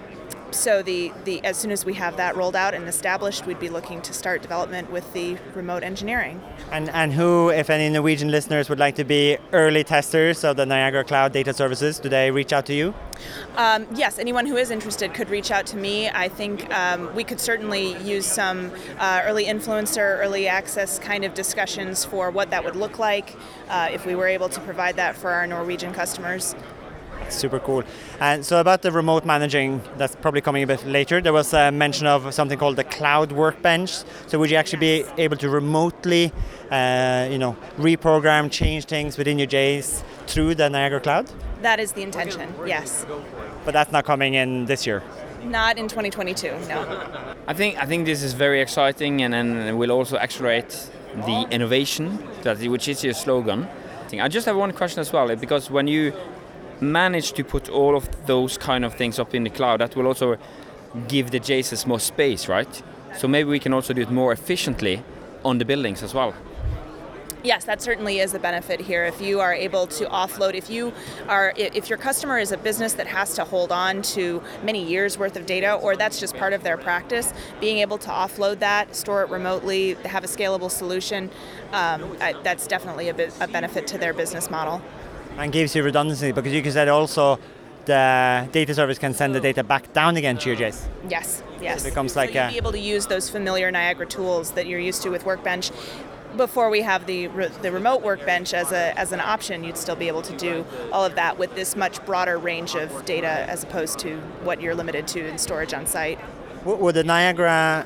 so 0.52 0.82
the, 0.82 1.12
the 1.24 1.44
as 1.44 1.56
soon 1.56 1.70
as 1.70 1.84
we 1.84 1.94
have 1.94 2.16
that 2.16 2.36
rolled 2.36 2.56
out 2.56 2.74
and 2.74 2.88
established, 2.88 3.46
we'd 3.46 3.60
be 3.60 3.68
looking 3.68 4.00
to 4.02 4.12
start 4.12 4.42
development 4.42 4.90
with 4.90 5.12
the 5.12 5.36
remote 5.54 5.82
engineering. 5.82 6.40
And 6.70 6.88
and 6.90 7.12
who, 7.12 7.50
if 7.50 7.70
any 7.70 7.88
Norwegian 7.88 8.30
listeners 8.30 8.68
would 8.68 8.78
like 8.78 8.94
to 8.96 9.04
be 9.04 9.38
early 9.52 9.84
testers 9.84 10.44
of 10.44 10.56
the 10.56 10.66
Niagara 10.66 11.04
Cloud 11.04 11.32
data 11.32 11.52
services, 11.52 11.98
do 11.98 12.08
they 12.08 12.30
reach 12.30 12.52
out 12.52 12.66
to 12.66 12.74
you? 12.74 12.94
Um, 13.56 13.86
yes, 13.94 14.18
anyone 14.18 14.46
who 14.46 14.56
is 14.56 14.70
interested 14.70 15.14
could 15.14 15.30
reach 15.30 15.50
out 15.50 15.66
to 15.66 15.76
me. 15.76 16.08
I 16.08 16.28
think 16.28 16.72
um, 16.74 17.14
we 17.14 17.24
could 17.24 17.40
certainly 17.40 17.96
use 18.02 18.26
some 18.26 18.70
uh, 18.98 19.22
early 19.24 19.44
influencer, 19.44 20.18
early 20.18 20.48
access 20.48 20.98
kind 20.98 21.24
of 21.24 21.34
discussions 21.34 22.04
for 22.04 22.30
what 22.30 22.50
that 22.50 22.64
would 22.64 22.76
look 22.76 22.98
like 22.98 23.36
uh, 23.68 23.88
if 23.92 24.06
we 24.06 24.14
were 24.14 24.26
able 24.26 24.48
to 24.48 24.60
provide 24.60 24.96
that 24.96 25.16
for 25.16 25.30
our 25.30 25.46
Norwegian 25.46 25.92
customers. 25.92 26.54
Super 27.32 27.58
cool. 27.58 27.82
And 28.20 28.44
so 28.44 28.60
about 28.60 28.82
the 28.82 28.92
remote 28.92 29.24
managing, 29.24 29.80
that's 29.96 30.14
probably 30.16 30.40
coming 30.40 30.62
a 30.62 30.66
bit 30.66 30.84
later. 30.86 31.20
There 31.20 31.32
was 31.32 31.52
a 31.52 31.70
mention 31.72 32.06
of 32.06 32.32
something 32.34 32.58
called 32.58 32.76
the 32.76 32.84
cloud 32.84 33.32
workbench. 33.32 33.90
So 34.26 34.38
would 34.38 34.50
you 34.50 34.56
actually 34.56 34.80
be 34.80 35.04
able 35.18 35.36
to 35.38 35.48
remotely, 35.48 36.32
uh, 36.70 37.28
you 37.30 37.38
know, 37.38 37.56
reprogram, 37.78 38.50
change 38.50 38.84
things 38.84 39.16
within 39.18 39.38
your 39.38 39.48
JS 39.48 40.02
through 40.26 40.54
the 40.54 40.68
Niagara 40.68 41.00
Cloud? 41.00 41.30
That 41.62 41.80
is 41.80 41.92
the 41.92 42.02
intention. 42.02 42.52
Yes. 42.66 43.06
But 43.64 43.72
that's 43.72 43.92
not 43.92 44.04
coming 44.04 44.34
in 44.34 44.66
this 44.66 44.86
year. 44.86 45.02
Not 45.44 45.78
in 45.78 45.88
2022. 45.88 46.48
No. 46.68 47.34
I 47.48 47.54
think 47.54 47.76
I 47.82 47.86
think 47.86 48.06
this 48.06 48.22
is 48.22 48.32
very 48.32 48.60
exciting, 48.60 49.22
and 49.22 49.34
then 49.34 49.76
will 49.76 49.90
also 49.90 50.16
accelerate 50.16 50.70
the 51.26 51.46
innovation, 51.50 52.18
that 52.42 52.58
which 52.58 52.88
is 52.88 53.02
your 53.02 53.14
slogan. 53.14 53.68
I 54.20 54.28
just 54.28 54.46
have 54.46 54.56
one 54.56 54.72
question 54.72 55.00
as 55.00 55.12
well, 55.12 55.34
because 55.36 55.70
when 55.70 55.86
you 55.86 56.12
manage 56.82 57.32
to 57.32 57.44
put 57.44 57.68
all 57.68 57.96
of 57.96 58.26
those 58.26 58.58
kind 58.58 58.84
of 58.84 58.94
things 58.94 59.18
up 59.18 59.34
in 59.34 59.44
the 59.44 59.50
cloud, 59.50 59.80
that 59.80 59.96
will 59.96 60.06
also 60.06 60.36
give 61.08 61.30
the 61.30 61.40
JACEs 61.40 61.86
more 61.86 62.00
space, 62.00 62.48
right? 62.48 62.82
So 63.16 63.28
maybe 63.28 63.48
we 63.48 63.58
can 63.58 63.72
also 63.72 63.94
do 63.94 64.02
it 64.02 64.10
more 64.10 64.32
efficiently 64.32 65.02
on 65.44 65.58
the 65.58 65.64
buildings 65.64 66.02
as 66.02 66.12
well. 66.12 66.34
Yes, 67.44 67.64
that 67.64 67.82
certainly 67.82 68.20
is 68.20 68.34
a 68.34 68.38
benefit 68.38 68.80
here. 68.80 69.04
If 69.04 69.20
you 69.20 69.40
are 69.40 69.52
able 69.52 69.88
to 69.88 70.04
offload, 70.04 70.54
if 70.54 70.70
you 70.70 70.92
are, 71.28 71.52
if 71.56 71.88
your 71.88 71.98
customer 71.98 72.38
is 72.38 72.52
a 72.52 72.56
business 72.56 72.92
that 72.92 73.08
has 73.08 73.34
to 73.34 73.42
hold 73.42 73.72
on 73.72 74.02
to 74.14 74.40
many 74.62 74.84
years 74.84 75.18
worth 75.18 75.36
of 75.36 75.44
data, 75.44 75.74
or 75.74 75.96
that's 75.96 76.20
just 76.20 76.36
part 76.36 76.52
of 76.52 76.62
their 76.62 76.76
practice, 76.76 77.32
being 77.60 77.78
able 77.78 77.98
to 77.98 78.08
offload 78.08 78.60
that, 78.60 78.94
store 78.94 79.24
it 79.24 79.30
remotely, 79.30 79.94
have 80.04 80.22
a 80.22 80.28
scalable 80.28 80.70
solution, 80.70 81.30
um, 81.72 82.16
that's 82.44 82.68
definitely 82.68 83.08
a, 83.08 83.32
a 83.40 83.48
benefit 83.48 83.88
to 83.88 83.98
their 83.98 84.12
business 84.12 84.48
model. 84.48 84.80
And 85.38 85.52
gives 85.52 85.74
you 85.74 85.82
redundancy 85.82 86.32
because 86.32 86.52
you 86.52 86.62
can 86.62 86.72
say 86.72 86.86
also 86.88 87.38
the 87.86 88.48
data 88.52 88.74
service 88.74 88.98
can 88.98 89.12
send 89.14 89.34
the 89.34 89.40
data 89.40 89.64
back 89.64 89.92
down 89.92 90.16
again 90.16 90.38
to 90.38 90.48
your 90.50 90.56
JS. 90.58 90.86
Yes, 91.08 91.42
yes. 91.60 91.82
So 91.82 91.88
it 91.88 91.90
becomes 91.90 92.14
like 92.14 92.30
so 92.32 92.34
you'd 92.40 92.46
a- 92.46 92.50
be 92.50 92.56
able 92.58 92.72
to 92.72 92.78
use 92.78 93.06
those 93.06 93.28
familiar 93.28 93.70
Niagara 93.70 94.06
tools 94.06 94.52
that 94.52 94.66
you're 94.66 94.78
used 94.78 95.02
to 95.02 95.08
with 95.10 95.24
Workbench. 95.24 95.70
Before 96.36 96.70
we 96.70 96.80
have 96.82 97.06
the 97.06 97.26
re- 97.28 97.50
the 97.60 97.70
remote 97.72 98.00
workbench 98.02 98.54
as 98.54 98.72
a 98.72 98.98
as 98.98 99.12
an 99.12 99.20
option, 99.20 99.64
you'd 99.64 99.76
still 99.76 99.96
be 99.96 100.08
able 100.08 100.22
to 100.22 100.36
do 100.36 100.64
all 100.92 101.04
of 101.04 101.14
that 101.16 101.38
with 101.38 101.54
this 101.54 101.76
much 101.76 102.02
broader 102.06 102.38
range 102.38 102.74
of 102.74 103.04
data 103.04 103.26
as 103.50 103.64
opposed 103.64 103.98
to 104.00 104.16
what 104.44 104.60
you're 104.60 104.74
limited 104.74 105.06
to 105.08 105.26
in 105.26 105.36
storage 105.36 105.74
on 105.74 105.84
site. 105.86 106.18
W- 106.64 106.82
Would 106.82 106.94
the 106.94 107.04
Niagara 107.04 107.84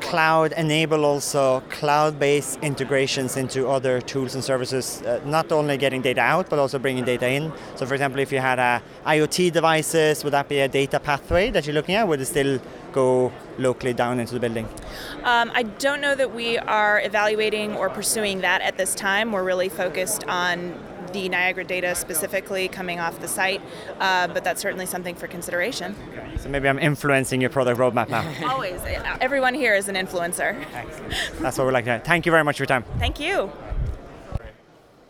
Cloud 0.00 0.52
enable 0.52 1.04
also 1.04 1.60
cloud-based 1.70 2.58
integrations 2.62 3.36
into 3.36 3.68
other 3.68 4.00
tools 4.00 4.34
and 4.34 4.44
services, 4.44 5.02
uh, 5.02 5.20
not 5.24 5.50
only 5.52 5.76
getting 5.76 6.02
data 6.02 6.20
out 6.20 6.48
but 6.50 6.58
also 6.58 6.78
bringing 6.78 7.04
data 7.04 7.28
in? 7.28 7.52
So, 7.76 7.86
for 7.86 7.94
example, 7.94 8.20
if 8.20 8.32
you 8.32 8.38
had 8.38 8.58
uh, 8.58 8.80
IoT 9.06 9.52
devices, 9.52 10.24
would 10.24 10.32
that 10.32 10.48
be 10.48 10.60
a 10.60 10.68
data 10.68 11.00
pathway 11.00 11.50
that 11.50 11.66
you're 11.66 11.74
looking 11.74 11.94
at? 11.94 12.06
Would 12.06 12.20
it 12.20 12.26
still 12.26 12.60
go 12.92 13.32
locally 13.58 13.92
down 13.92 14.20
into 14.20 14.34
the 14.34 14.40
building? 14.40 14.68
Um, 15.24 15.50
I 15.54 15.62
don't 15.62 16.00
know 16.00 16.14
that 16.14 16.34
we 16.34 16.58
are 16.58 17.00
evaluating 17.00 17.74
or 17.76 17.88
pursuing 17.88 18.40
that 18.42 18.60
at 18.62 18.76
this 18.76 18.94
time. 18.94 19.32
We're 19.32 19.44
really 19.44 19.68
focused 19.68 20.24
on 20.24 20.78
the 21.12 21.28
Niagara 21.28 21.64
data 21.64 21.94
specifically 21.94 22.68
coming 22.68 23.00
off 23.00 23.20
the 23.20 23.28
site, 23.28 23.60
uh, 24.00 24.28
but 24.28 24.44
that's 24.44 24.60
certainly 24.60 24.86
something 24.86 25.14
for 25.14 25.26
consideration. 25.26 25.94
So 26.38 26.48
maybe 26.48 26.68
I'm 26.68 26.78
influencing 26.78 27.40
your 27.40 27.50
product 27.50 27.78
roadmap 27.78 28.08
now. 28.08 28.24
Always, 28.52 28.80
everyone 29.20 29.54
here 29.54 29.74
is 29.74 29.88
an 29.88 29.94
influencer. 29.94 30.56
That's 31.40 31.58
what 31.58 31.66
we're 31.66 31.72
like. 31.72 31.84
to 31.84 31.92
hear. 31.92 32.00
Thank 32.00 32.26
you 32.26 32.32
very 32.32 32.44
much 32.44 32.56
for 32.56 32.62
your 32.62 32.68
time. 32.68 32.84
Thank 32.98 33.20
you. 33.20 33.50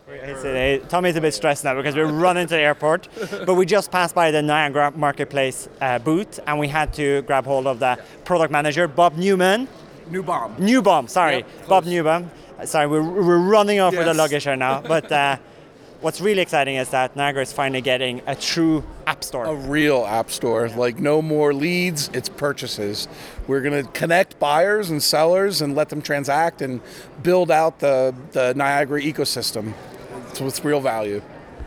It's, 0.07 0.43
uh, 0.45 0.87
Tommy's 0.89 1.15
a 1.15 1.21
bit 1.21 1.33
stressed 1.33 1.63
now 1.63 1.75
because 1.75 1.95
we're 1.95 2.05
running 2.05 2.45
to 2.47 2.53
the 2.53 2.59
airport, 2.61 3.07
but 3.45 3.55
we 3.55 3.65
just 3.65 3.91
passed 3.91 4.13
by 4.13 4.29
the 4.31 4.41
Niagara 4.41 4.91
Marketplace 4.95 5.67
uh, 5.81 5.97
booth 5.99 6.39
and 6.45 6.59
we 6.59 6.67
had 6.67 6.93
to 6.93 7.23
grab 7.23 7.45
hold 7.45 7.65
of 7.67 7.79
the 7.79 7.97
product 8.23 8.51
manager, 8.51 8.87
Bob 8.87 9.17
Newman. 9.17 9.67
Newbomb. 10.11 10.55
Newbomb, 10.57 11.09
sorry, 11.09 11.37
Yep, 11.37 11.47
Bob 11.67 11.83
close. 11.83 11.93
Newbomb. 11.93 12.29
Uh, 12.59 12.65
Sorry, 12.65 12.85
we're, 12.87 13.01
we're 13.01 13.39
running 13.39 13.79
off 13.79 13.95
with 13.95 14.05
the 14.05 14.13
luggage 14.13 14.43
here 14.43 14.55
now, 14.55 14.81
but 14.81 15.11
uh, 15.11 15.37
what's 16.03 16.19
really 16.19 16.41
exciting 16.41 16.75
is 16.75 16.89
that 16.89 17.15
Niagara 17.15 17.41
is 17.41 17.53
finally 17.53 17.81
getting 17.81 18.21
a 18.27 18.35
true 18.35 18.83
app 19.07 19.23
store. 19.23 19.45
A 19.45 19.55
real 19.55 20.05
app 20.05 20.29
store. 20.29 20.67
Like 20.69 20.99
no 20.99 21.21
more 21.21 21.53
leads, 21.53 22.09
it's 22.13 22.27
purchases. 22.27 23.07
We're 23.47 23.61
going 23.61 23.85
to 23.85 23.89
connect 23.91 24.37
buyers 24.37 24.89
and 24.89 25.01
sellers 25.01 25.61
and 25.61 25.75
let 25.75 25.89
them 25.89 26.01
transact 26.01 26.61
and 26.61 26.81
build 27.23 27.49
out 27.49 27.79
the, 27.79 28.13
the 28.33 28.53
Niagara 28.53 29.01
ecosystem. 29.01 29.73
So 30.33 30.45
it's 30.45 30.63
real 30.63 30.81
value. 30.81 31.21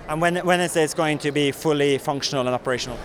And 0.09 0.21
when, 0.21 0.37
when 0.47 0.61
is 0.61 0.75
this 0.75 0.95
going 0.95 1.19
to 1.19 1.33
be 1.33 1.51
fully 1.51 1.99
functional 1.99 2.47
and 2.47 2.55
operational? 2.55 2.99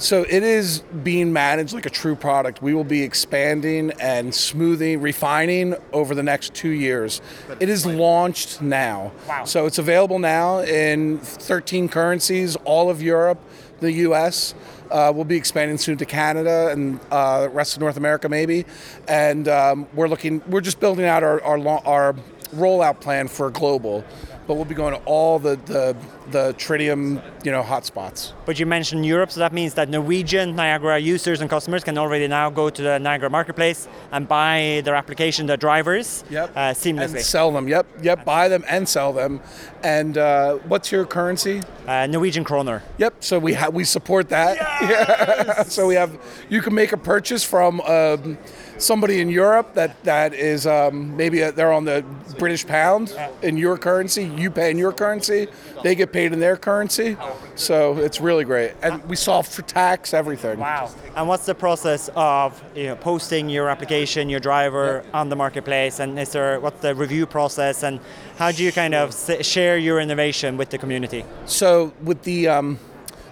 So 0.00 0.22
it 0.22 0.42
is 0.42 0.80
being 1.02 1.30
managed 1.30 1.74
like 1.74 1.84
a 1.84 1.90
true 1.90 2.16
product. 2.16 2.62
We 2.62 2.72
will 2.72 2.84
be 2.84 3.02
expanding 3.02 3.92
and 4.00 4.34
smoothing, 4.34 5.02
refining 5.02 5.74
over 5.92 6.14
the 6.14 6.22
next 6.22 6.54
two 6.54 6.70
years. 6.70 7.20
It 7.60 7.68
is 7.68 7.84
launched 7.84 8.62
now. 8.62 9.12
Wow. 9.28 9.44
So 9.44 9.66
it's 9.66 9.76
available 9.76 10.18
now 10.18 10.60
in 10.60 11.18
13 11.18 11.90
currencies, 11.90 12.56
all 12.64 12.88
of 12.88 13.02
Europe, 13.02 13.38
the 13.80 13.92
US. 13.92 14.54
Uh, 14.90 15.12
we'll 15.14 15.26
be 15.26 15.36
expanding 15.36 15.76
soon 15.76 15.98
to 15.98 16.06
Canada 16.06 16.70
and 16.72 16.98
uh, 17.10 17.48
rest 17.52 17.74
of 17.74 17.80
North 17.82 17.98
America, 17.98 18.26
maybe. 18.26 18.64
And 19.06 19.48
um, 19.48 19.86
we're 19.92 20.08
looking, 20.08 20.42
we're 20.48 20.62
just 20.62 20.80
building 20.80 21.04
out 21.04 21.22
our, 21.22 21.42
our, 21.42 21.58
our 21.86 22.16
rollout 22.54 23.00
plan 23.00 23.28
for 23.28 23.50
global. 23.50 24.04
But 24.46 24.54
we'll 24.54 24.64
be 24.64 24.74
going 24.74 24.94
to 24.94 25.00
all 25.04 25.38
the, 25.38 25.54
the, 25.66 25.96
the 26.32 26.54
Tridium, 26.54 27.22
you 27.44 27.52
know, 27.52 27.62
hotspots. 27.62 28.32
But 28.46 28.58
you 28.58 28.66
mentioned 28.66 29.06
Europe, 29.06 29.30
so 29.30 29.38
that 29.38 29.52
means 29.52 29.74
that 29.74 29.88
Norwegian 29.88 30.56
Niagara 30.56 30.98
users 30.98 31.40
and 31.40 31.48
customers 31.48 31.84
can 31.84 31.96
already 31.96 32.26
now 32.26 32.50
go 32.50 32.68
to 32.68 32.82
the 32.82 32.98
Niagara 32.98 33.30
Marketplace 33.30 33.86
and 34.10 34.26
buy 34.26 34.82
their 34.84 34.96
application, 34.96 35.46
their 35.46 35.56
drivers, 35.56 36.24
Yep. 36.30 36.50
uh, 36.56 36.60
seamlessly. 36.72 37.14
And 37.16 37.20
sell 37.20 37.52
them. 37.52 37.68
Yep. 37.68 37.86
Yep. 38.02 38.24
Buy 38.24 38.48
them 38.48 38.64
and 38.68 38.88
sell 38.88 39.12
them. 39.12 39.40
And 39.84 40.18
uh, 40.18 40.54
what's 40.66 40.90
your 40.90 41.04
currency? 41.06 41.62
Uh, 41.86 42.08
Norwegian 42.08 42.42
kroner. 42.42 42.82
Yep. 42.98 43.22
So 43.22 43.38
we 43.38 43.52
ha- 43.54 43.68
we 43.68 43.84
support 43.84 44.30
that. 44.30 44.56
Yeah. 44.90 45.62
so 45.64 45.86
we 45.86 45.94
have 45.94 46.10
you 46.48 46.60
can 46.60 46.74
make 46.74 46.90
a 46.92 46.96
purchase 46.96 47.44
from 47.44 47.80
um, 47.82 48.36
somebody 48.80 49.20
in 49.20 49.28
Europe 49.28 49.74
that 49.74 50.02
that 50.04 50.34
is 50.34 50.66
um, 50.66 51.16
maybe 51.16 51.42
uh 51.42 51.50
they're 51.50 51.72
on 51.72 51.84
the 51.84 52.04
British 52.38 52.66
pound 52.66 53.14
in 53.42 53.56
your 53.56 53.76
currency, 53.78 54.24
you 54.24 54.50
pay 54.50 54.70
in 54.70 54.78
your 54.78 54.92
currency, 54.92 55.46
they 55.82 55.94
get 55.94 56.12
paid 56.12 56.32
in 56.32 56.40
their 56.40 56.56
currency. 56.56 57.16
So 57.54 57.98
it's 57.98 58.20
really 58.20 58.44
great, 58.44 58.72
and 58.82 59.04
we 59.08 59.16
solve 59.16 59.46
for 59.46 59.62
tax 59.62 60.14
everything. 60.14 60.58
Wow. 60.58 60.90
And 61.16 61.28
what's 61.28 61.46
the 61.46 61.54
process 61.54 62.08
of 62.16 62.62
you 62.74 62.86
know, 62.86 62.96
posting 62.96 63.48
your 63.50 63.68
application, 63.68 64.28
your 64.28 64.40
driver 64.40 65.04
on 65.12 65.28
the 65.28 65.36
marketplace, 65.36 66.00
and 66.00 66.18
is 66.18 66.32
there 66.32 66.58
what's 66.60 66.80
the 66.80 66.94
review 66.94 67.26
process, 67.26 67.82
and 67.82 68.00
how 68.38 68.50
do 68.50 68.64
you 68.64 68.72
kind 68.72 68.94
of 68.94 69.14
share 69.42 69.76
your 69.76 70.00
innovation 70.00 70.56
with 70.56 70.70
the 70.70 70.78
community? 70.78 71.24
So 71.46 71.92
with 72.02 72.22
the 72.22 72.48
um, 72.48 72.78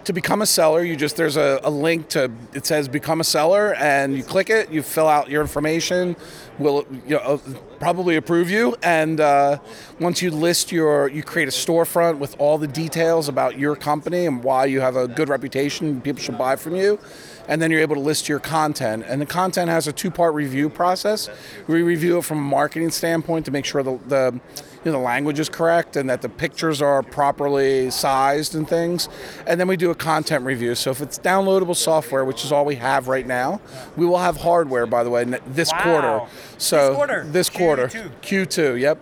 to 0.09 0.13
become 0.15 0.41
a 0.41 0.47
seller, 0.47 0.83
you 0.83 0.97
just 0.97 1.17
there's 1.17 1.37
a, 1.37 1.61
a 1.63 1.71
link 1.71 2.09
to 2.09 2.33
it 2.55 2.65
says 2.65 2.89
become 2.89 3.21
a 3.21 3.25
seller, 3.25 3.75
and 3.75 4.17
you 4.17 4.25
click 4.25 4.49
it, 4.49 4.71
you 4.73 4.83
fill 4.83 5.07
out 5.07 5.29
your 5.29 5.43
information, 5.43 6.17
will 6.59 6.87
you 7.07 7.17
know, 7.17 7.41
probably 7.79 8.17
approve 8.17 8.51
you, 8.51 8.77
and 8.83 9.21
uh, 9.21 9.59
once 10.01 10.23
you 10.23 10.31
list 10.31 10.73
your, 10.73 11.09
you 11.09 11.23
create 11.23 11.49
a 11.49 11.53
storefront 11.53 12.19
with 12.19 12.35
all 12.39 12.59
the 12.59 12.67
details 12.67 13.29
about 13.29 13.59
your 13.59 13.77
company 13.77 14.27
and 14.27 14.43
why 14.43 14.65
you 14.65 14.81
have 14.81 14.97
a 14.97 15.07
good 15.09 15.29
reputation, 15.29 16.01
people 16.01 16.21
should 16.23 16.39
buy 16.39 16.57
from 16.57 16.75
you. 16.77 16.99
And 17.47 17.63
then 17.63 17.71
you're 17.71 17.81
able 17.81 17.95
to 17.95 18.03
list 18.03 18.29
your 18.29 18.41
content. 18.41 19.05
And 19.09 19.23
the 19.23 19.27
content 19.27 19.71
has 19.71 19.89
a 19.89 19.93
two 19.93 20.11
part 20.11 20.35
review 20.35 20.69
process. 20.69 21.31
We 21.67 21.81
review 21.81 22.19
it 22.19 22.25
from 22.27 22.39
a 22.39 22.43
marketing 22.43 22.91
standpoint 22.91 23.47
to 23.47 23.51
make 23.51 23.65
sure 23.65 23.83
the, 23.83 23.99
the 24.07 24.39
you 24.85 24.93
know, 24.93 24.99
the 24.99 25.05
language 25.05 25.41
is 25.41 25.49
correct 25.49 25.97
and 25.97 26.11
that 26.11 26.21
the 26.21 26.29
pictures 26.29 26.83
are 26.83 27.03
properly 27.03 27.91
sized 27.91 28.55
and 28.55 28.69
things. 28.69 29.09
And 29.47 29.59
then 29.59 29.67
we 29.67 29.79
do 29.79 29.91
a 29.91 29.95
content 29.95 30.45
review. 30.45 30.75
So 30.75 30.91
if 30.91 31.01
it's 31.01 31.19
downloadable 31.19 31.75
software, 31.75 32.23
which 32.23 32.45
is 32.45 32.53
all 32.53 32.67
we 32.67 32.75
have 32.77 33.09
right 33.09 33.27
now, 33.27 33.63
we 33.97 34.05
will 34.05 34.19
have 34.19 34.37
hardware, 34.37 34.85
by 34.85 35.03
the 35.03 35.09
way, 35.09 35.25
this 35.47 35.73
Wow. 35.73 35.83
quarter. 35.83 36.33
So 36.59 36.89
This 36.89 36.97
quarter? 36.97 37.25
This 37.25 37.51
quarter. 37.51 37.89
Q2. 37.89 38.11
Q2, 38.23 38.81
yep. 38.81 38.99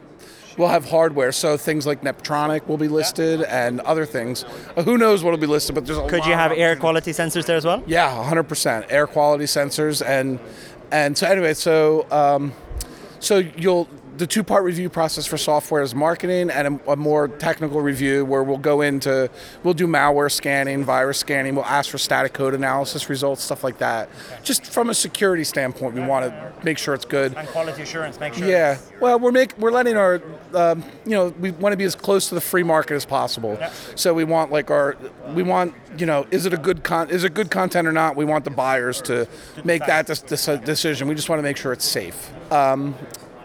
We'll 0.56 0.68
have 0.68 0.88
hardware, 0.88 1.32
so 1.32 1.58
things 1.58 1.86
like 1.86 2.00
Neptronic 2.00 2.66
will 2.66 2.78
be 2.78 2.88
listed 2.88 3.42
and 3.42 3.80
other 3.80 4.06
things. 4.06 4.44
Uh, 4.74 4.82
who 4.84 4.96
knows 4.96 5.22
what 5.22 5.32
will 5.32 5.38
be 5.38 5.46
listed, 5.46 5.74
but 5.74 5.84
there's 5.84 5.98
a 5.98 6.08
Could 6.08 6.24
you 6.24 6.32
have 6.32 6.50
air 6.52 6.76
quality 6.76 7.10
sensors 7.10 7.44
there 7.44 7.56
as 7.58 7.66
well? 7.66 7.82
Yeah, 7.86 8.08
100%. 8.10 8.86
Air 8.88 9.06
quality 9.06 9.44
sensors 9.44 10.04
and 10.06 10.38
and 10.92 11.18
so 11.18 11.26
anyway, 11.26 11.52
so 11.52 12.06
um, 12.10 12.52
so 13.18 13.38
you'll 13.38 13.88
the 14.16 14.26
two-part 14.26 14.64
review 14.64 14.88
process 14.88 15.26
for 15.26 15.36
software 15.36 15.82
is 15.82 15.94
marketing 15.94 16.50
and 16.50 16.80
a, 16.80 16.92
a 16.92 16.96
more 16.96 17.28
technical 17.28 17.80
review 17.80 18.24
where 18.24 18.42
we'll 18.42 18.56
go 18.58 18.80
into 18.80 19.30
we'll 19.62 19.74
do 19.74 19.86
malware 19.86 20.30
scanning, 20.30 20.84
virus 20.84 21.18
scanning, 21.18 21.54
we'll 21.54 21.64
ask 21.64 21.90
for 21.90 21.98
static 21.98 22.32
code 22.32 22.54
analysis 22.54 23.08
results, 23.08 23.42
stuff 23.42 23.62
like 23.62 23.78
that. 23.78 24.08
Just 24.42 24.66
from 24.66 24.90
a 24.90 24.94
security 24.94 25.44
standpoint, 25.44 25.94
we 25.94 26.00
want 26.00 26.24
to 26.26 26.52
make 26.64 26.78
sure 26.78 26.94
it's 26.94 27.04
good. 27.04 27.34
And 27.34 27.48
quality 27.48 27.82
assurance, 27.82 28.18
make 28.18 28.34
sure. 28.34 28.48
Yeah, 28.48 28.78
well, 29.00 29.18
we're 29.18 29.32
make 29.32 29.56
we're 29.58 29.70
letting 29.70 29.96
our, 29.96 30.22
um, 30.54 30.84
you 31.04 31.12
know, 31.12 31.28
we 31.40 31.50
want 31.50 31.72
to 31.72 31.76
be 31.76 31.84
as 31.84 31.94
close 31.94 32.28
to 32.28 32.34
the 32.34 32.40
free 32.40 32.62
market 32.62 32.94
as 32.94 33.04
possible. 33.04 33.58
So 33.94 34.14
we 34.14 34.24
want 34.24 34.50
like 34.50 34.70
our, 34.70 34.96
we 35.34 35.42
want, 35.42 35.74
you 35.98 36.06
know, 36.06 36.26
is 36.30 36.46
it 36.46 36.52
a 36.52 36.58
good 36.58 36.82
con, 36.84 37.10
is 37.10 37.24
it 37.24 37.34
good 37.34 37.50
content 37.50 37.86
or 37.86 37.92
not? 37.92 38.16
We 38.16 38.24
want 38.24 38.44
the 38.44 38.50
buyers 38.50 39.02
to 39.02 39.28
make 39.64 39.84
that 39.86 40.06
dis- 40.06 40.22
dis- 40.22 40.46
decision. 40.64 41.08
We 41.08 41.14
just 41.14 41.28
want 41.28 41.38
to 41.38 41.42
make 41.42 41.56
sure 41.56 41.72
it's 41.72 41.84
safe. 41.84 42.32
Um, 42.52 42.94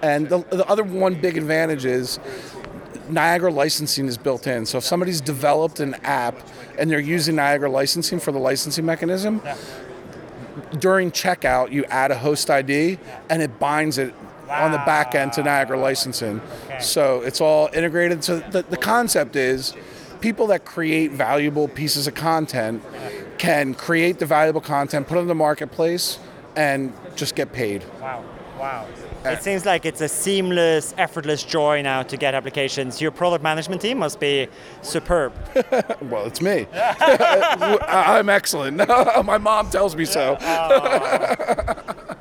and 0.02 0.30
the, 0.30 0.40
the 0.50 0.68
other 0.68 0.84
one 0.84 1.16
big 1.16 1.38
advantage 1.38 1.86
is 1.86 2.20
Niagara 3.10 3.52
licensing 3.52 4.08
is 4.08 4.18
built 4.18 4.48
in. 4.48 4.66
So 4.66 4.78
if 4.78 4.84
somebody's 4.84 5.22
developed 5.22 5.80
an 5.80 5.96
app 6.04 6.36
and 6.78 6.90
they're 6.90 7.00
using 7.00 7.36
Niagara 7.36 7.70
licensing 7.70 8.20
for 8.20 8.32
the 8.32 8.40
licensing 8.40 8.86
mechanism, 8.86 9.42
during 10.80 11.12
checkout 11.12 11.72
you 11.72 11.86
add 11.86 12.12
a 12.12 12.18
host 12.18 12.50
ID 12.50 12.98
and 13.30 13.42
it 13.42 13.60
binds 13.60 13.98
it 13.98 14.14
on 14.50 14.72
the 14.72 14.78
back 14.80 15.16
end 15.16 15.34
to 15.34 15.44
Niagara 15.44 15.80
licensing. 15.80 16.42
So 16.80 17.22
it's 17.22 17.42
all 17.42 17.70
integrated. 17.74 18.24
So 18.24 18.40
the, 18.40 18.64
the 18.64 18.78
concept 18.78 19.36
is 19.36 19.74
people 20.20 20.48
that 20.48 20.66
create 20.66 21.12
valuable 21.12 21.68
pieces 21.68 22.08
of 22.08 22.16
content 22.16 22.84
can 23.38 23.74
create 23.74 24.20
the 24.20 24.26
valuable 24.26 24.62
content, 24.62 25.08
put 25.08 25.18
it 25.18 25.22
in 25.22 25.28
the 25.28 25.36
marketplace, 25.36 26.20
and 26.56 26.94
just 27.16 27.36
get 27.36 27.52
paid. 27.54 27.84
Wow. 28.00 28.24
Wow. 28.60 28.88
It 29.23 29.43
seems 29.43 29.65
like 29.65 29.86
it's 29.86 30.01
a 30.01 30.07
seamless, 30.10 30.93
effortless 30.97 31.43
joy 31.43 31.81
now 31.81 32.01
to 32.03 32.17
get 32.17 32.34
applications. 32.34 32.99
Your 32.99 33.12
product 33.12 33.43
management 33.43 33.81
team 33.81 33.99
must 33.99 34.19
be 34.19 34.47
superb. 34.81 35.34
Well, 36.12 36.25
it's 36.25 36.41
me. 36.41 36.65
I- 36.73 38.17
I'm 38.17 38.27
excellent. 38.29 38.77
My 39.25 39.38
mom 39.38 39.69
tells 39.69 39.95
me 39.95 40.05
so. 40.05 40.36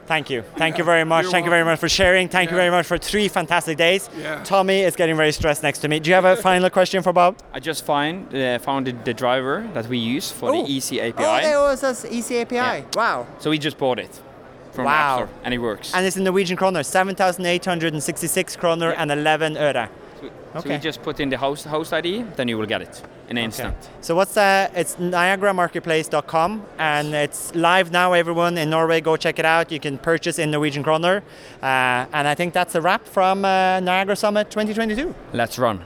Thank 0.06 0.28
you. 0.28 0.42
Thank 0.56 0.76
you 0.78 0.84
very 0.84 1.04
much. 1.04 1.22
You're 1.24 1.32
Thank 1.32 1.44
you 1.44 1.50
very 1.50 1.64
much 1.64 1.78
for 1.78 1.88
sharing. 1.88 2.28
Thank 2.28 2.50
you 2.50 2.56
very 2.56 2.70
much 2.70 2.86
for 2.86 2.98
three 2.98 3.28
fantastic 3.28 3.76
days. 3.78 4.08
Tommy 4.44 4.80
is 4.80 4.94
getting 4.96 5.16
very 5.16 5.32
stressed 5.32 5.62
next 5.62 5.78
to 5.80 5.88
me. 5.88 5.98
Do 6.00 6.10
you 6.10 6.14
have 6.14 6.24
a 6.24 6.36
final 6.36 6.68
question 6.70 7.02
for 7.02 7.12
Bob? 7.12 7.36
I 7.52 7.60
just 7.60 7.84
find 7.84 8.32
uh, 8.34 8.58
found 8.58 8.86
the- 8.86 8.92
the 9.04 9.14
driver 9.14 9.68
that 9.74 9.86
we 9.88 9.98
use 9.98 10.30
for 10.30 10.50
Oh. 10.50 10.66
the 10.66 10.76
EC 10.76 10.98
API. 11.00 11.24
Oh, 11.24 11.66
it 11.70 11.82
was 11.82 12.04
an 12.04 12.12
easy 12.12 12.38
API. 12.40 12.54
Yeah. 12.56 12.82
Wow. 12.94 13.26
So 13.38 13.50
we 13.50 13.58
just 13.58 13.78
bought 13.78 13.98
it 13.98 14.20
from 14.72 14.84
Wow. 14.84 14.92
the 14.92 15.22
App 15.22 15.28
Store, 15.28 15.28
and 15.44 15.54
it 15.54 15.58
works. 15.58 15.92
And 15.94 16.06
it's 16.06 16.16
in 16.16 16.24
Norwegian 16.24 16.56
kroner, 16.56 16.82
7,866 16.82 18.56
kroner 18.56 18.92
and 18.92 19.10
11 19.10 19.56
øre. 19.56 19.88
So 20.52 20.58
Okay. 20.58 20.70
we 20.70 20.78
just 20.78 21.02
put 21.02 21.20
in 21.20 21.30
the 21.30 21.36
host 21.36 21.64
host 21.66 21.92
ID, 21.92 22.24
then 22.36 22.48
you 22.48 22.58
will 22.58 22.66
get 22.66 22.82
it 22.82 23.02
in 23.28 23.38
an 23.38 23.44
instant. 23.44 23.74
So 24.00 24.16
what's 24.16 24.36
uh, 24.36 24.68
it's 24.74 24.96
niagaramarketplace.com 24.96 26.62
and 26.78 27.14
it's 27.14 27.54
live 27.54 27.90
now. 27.92 28.12
Everyone 28.12 28.58
in 28.58 28.68
Norway, 28.70 29.00
go 29.00 29.16
check 29.16 29.38
it 29.38 29.44
out. 29.44 29.70
You 29.70 29.78
can 29.78 29.96
purchase 29.98 30.38
in 30.40 30.50
Norwegian 30.50 30.82
kroner, 30.82 31.22
uh, 31.62 32.06
and 32.12 32.26
I 32.28 32.34
think 32.34 32.52
that's 32.52 32.74
a 32.74 32.80
wrap 32.80 33.06
from 33.06 33.44
uh, 33.44 33.78
Niagara 33.80 34.16
Summit 34.16 34.50
2022. 34.50 35.14
Let's 35.32 35.56
run. 35.58 35.84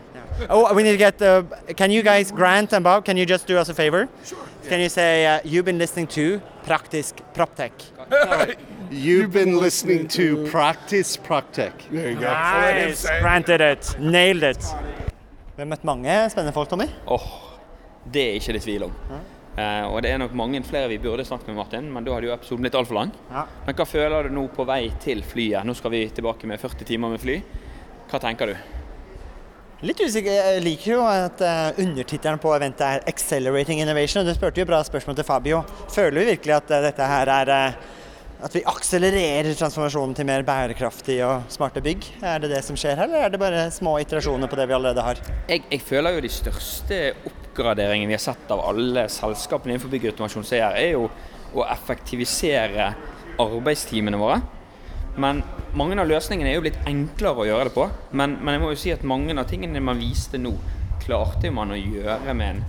Oh, 0.49 0.73
we 0.75 0.83
need 0.83 0.93
to 0.93 0.97
get 0.99 1.19
the. 1.19 1.45
Can 1.77 1.91
you 1.91 2.03
guys, 2.03 2.33
Grant 2.33 2.73
and 2.73 2.83
Bob, 2.83 3.05
can 3.05 3.17
you 3.17 3.27
just 3.27 3.47
do 3.47 3.57
us 3.59 3.69
a 3.69 3.75
favor? 3.75 4.09
Sure. 4.25 4.39
Can 4.69 4.81
you 4.81 4.89
say 4.89 5.27
uh, 5.27 5.41
you've 5.45 5.65
been 5.67 5.79
listening 5.79 6.07
to 6.09 6.41
Praktisk 6.67 7.13
PropTech? 7.35 8.65
You've 8.95 9.33
been 9.33 9.59
listening 9.59 10.07
to 10.09 10.47
Practice 10.53 11.17
Proctec. 11.17 11.73
There 11.91 12.11
you 12.11 12.15
go. 12.15 12.31
Nice. 12.31 13.03
Granted 13.21 13.61
it. 13.61 13.97
Nailed 13.99 14.45
it. 14.45 14.63
Vi 15.57 15.63
har 15.63 15.67
møtt 15.67 15.83
mange 15.83 16.15
spennende 16.31 16.53
folk, 16.55 16.69
Tommy. 16.71 16.87
Oh, 17.11 17.25
det 18.07 18.23
er 18.23 18.37
ikke 18.39 18.55
det 18.55 18.61
tvil 18.63 18.85
om. 18.87 18.93
Eh, 19.11 19.87
og 19.89 19.99
det 20.07 20.13
er 20.13 20.21
nok 20.23 20.37
mange 20.39 20.63
flere 20.63 20.87
vi 20.93 21.01
burde 21.03 21.27
snakket 21.27 21.51
med, 21.51 21.59
Martin, 21.59 21.89
men 21.91 22.07
da 22.07 22.15
hadde 22.15 22.29
jo 22.29 22.37
episoden 22.37 22.63
blitt 22.63 22.79
altfor 22.79 23.01
lang. 23.01 23.11
Ja. 23.33 23.43
Men 23.67 23.79
hva 23.81 23.87
føler 23.87 24.29
du 24.29 24.37
nå 24.37 24.47
på 24.55 24.67
vei 24.69 24.85
til 25.03 25.25
flyet? 25.27 25.67
Nå 25.67 25.75
skal 25.75 25.95
vi 25.97 26.05
tilbake 26.15 26.47
med 26.51 26.63
40 26.63 26.87
timer 26.93 27.17
med 27.17 27.23
fly. 27.25 27.41
Hva 28.13 28.23
tenker 28.23 28.53
du? 28.53 28.71
Litt 29.85 30.05
usikker. 30.05 30.39
Jeg 30.39 30.63
liker 30.63 30.93
jo 30.93 31.01
at 31.09 31.43
uh, 31.43 31.83
undertittelen 31.83 32.39
på 32.39 32.55
eventet 32.55 32.87
er 32.87 33.03
'Accelerating 33.11 33.83
Innovation'. 33.83 34.23
og 34.23 34.31
Du 34.31 34.39
spurte 34.39 34.63
jo 34.63 34.71
bra 34.71 34.85
spørsmål 34.87 35.19
til 35.19 35.27
Fabio. 35.27 35.65
Føler 35.91 36.21
du 36.21 36.31
virkelig 36.31 36.57
at 36.61 36.71
uh, 36.71 36.83
dette 36.87 37.11
her 37.11 37.35
er 37.41 37.53
uh, 37.53 37.93
At 38.45 38.53
vi 38.53 38.61
akselererer 38.69 39.55
transformasjonen 39.57 40.13
til 40.19 40.27
mer 40.29 40.43
bærekraftig 40.45 41.15
og 41.25 41.47
smarte 41.49 41.81
bygg? 41.85 42.05
Er 42.21 42.43
det 42.43 42.51
det 42.53 42.59
som 42.67 42.77
skjer 42.77 42.99
her, 42.99 43.09
eller 43.09 43.25
er 43.25 43.33
det 43.33 43.41
bare 43.41 43.63
små 43.73 43.95
iterasjoner 44.03 44.51
på 44.53 44.59
det 44.59 44.67
vi 44.69 44.75
allerede 44.77 45.05
har? 45.07 45.21
Jeg, 45.49 45.63
jeg 45.71 45.81
føler 45.81 46.13
jo 46.13 46.25
de 46.27 46.31
største 46.33 46.99
oppgraderingene 47.31 48.13
vi 48.13 48.19
har 48.19 48.21
sett 48.21 48.53
av 48.53 48.61
alle 48.67 49.07
selskapene 49.09 49.73
innenfor 49.73 49.95
byggautomasjon 49.95 50.45
er 50.59 50.77
er 50.77 50.91
jo 50.91 51.07
å 51.57 51.65
effektivisere 51.73 52.91
arbeidstimene 53.41 54.21
våre. 54.21 54.43
Men 55.17 55.41
mange 55.73 55.97
av 56.03 56.11
løsningene 56.11 56.53
er 56.53 56.59
jo 56.59 56.67
blitt 56.67 56.85
enklere 56.91 57.47
å 57.47 57.49
gjøre 57.49 57.71
det 57.71 57.77
på. 57.79 57.89
Men, 58.13 58.37
men 58.43 58.59
jeg 58.59 58.65
må 58.67 58.75
jo 58.75 58.83
si 58.85 58.93
at 58.93 59.09
mange 59.09 59.33
av 59.41 59.49
tingene 59.49 59.81
man 59.81 60.03
viste 60.03 60.37
nå, 60.43 60.53
klarte 61.07 61.49
man 61.55 61.73
å 61.73 61.81
gjøre 61.81 62.37
med 62.37 62.59
en 62.59 62.65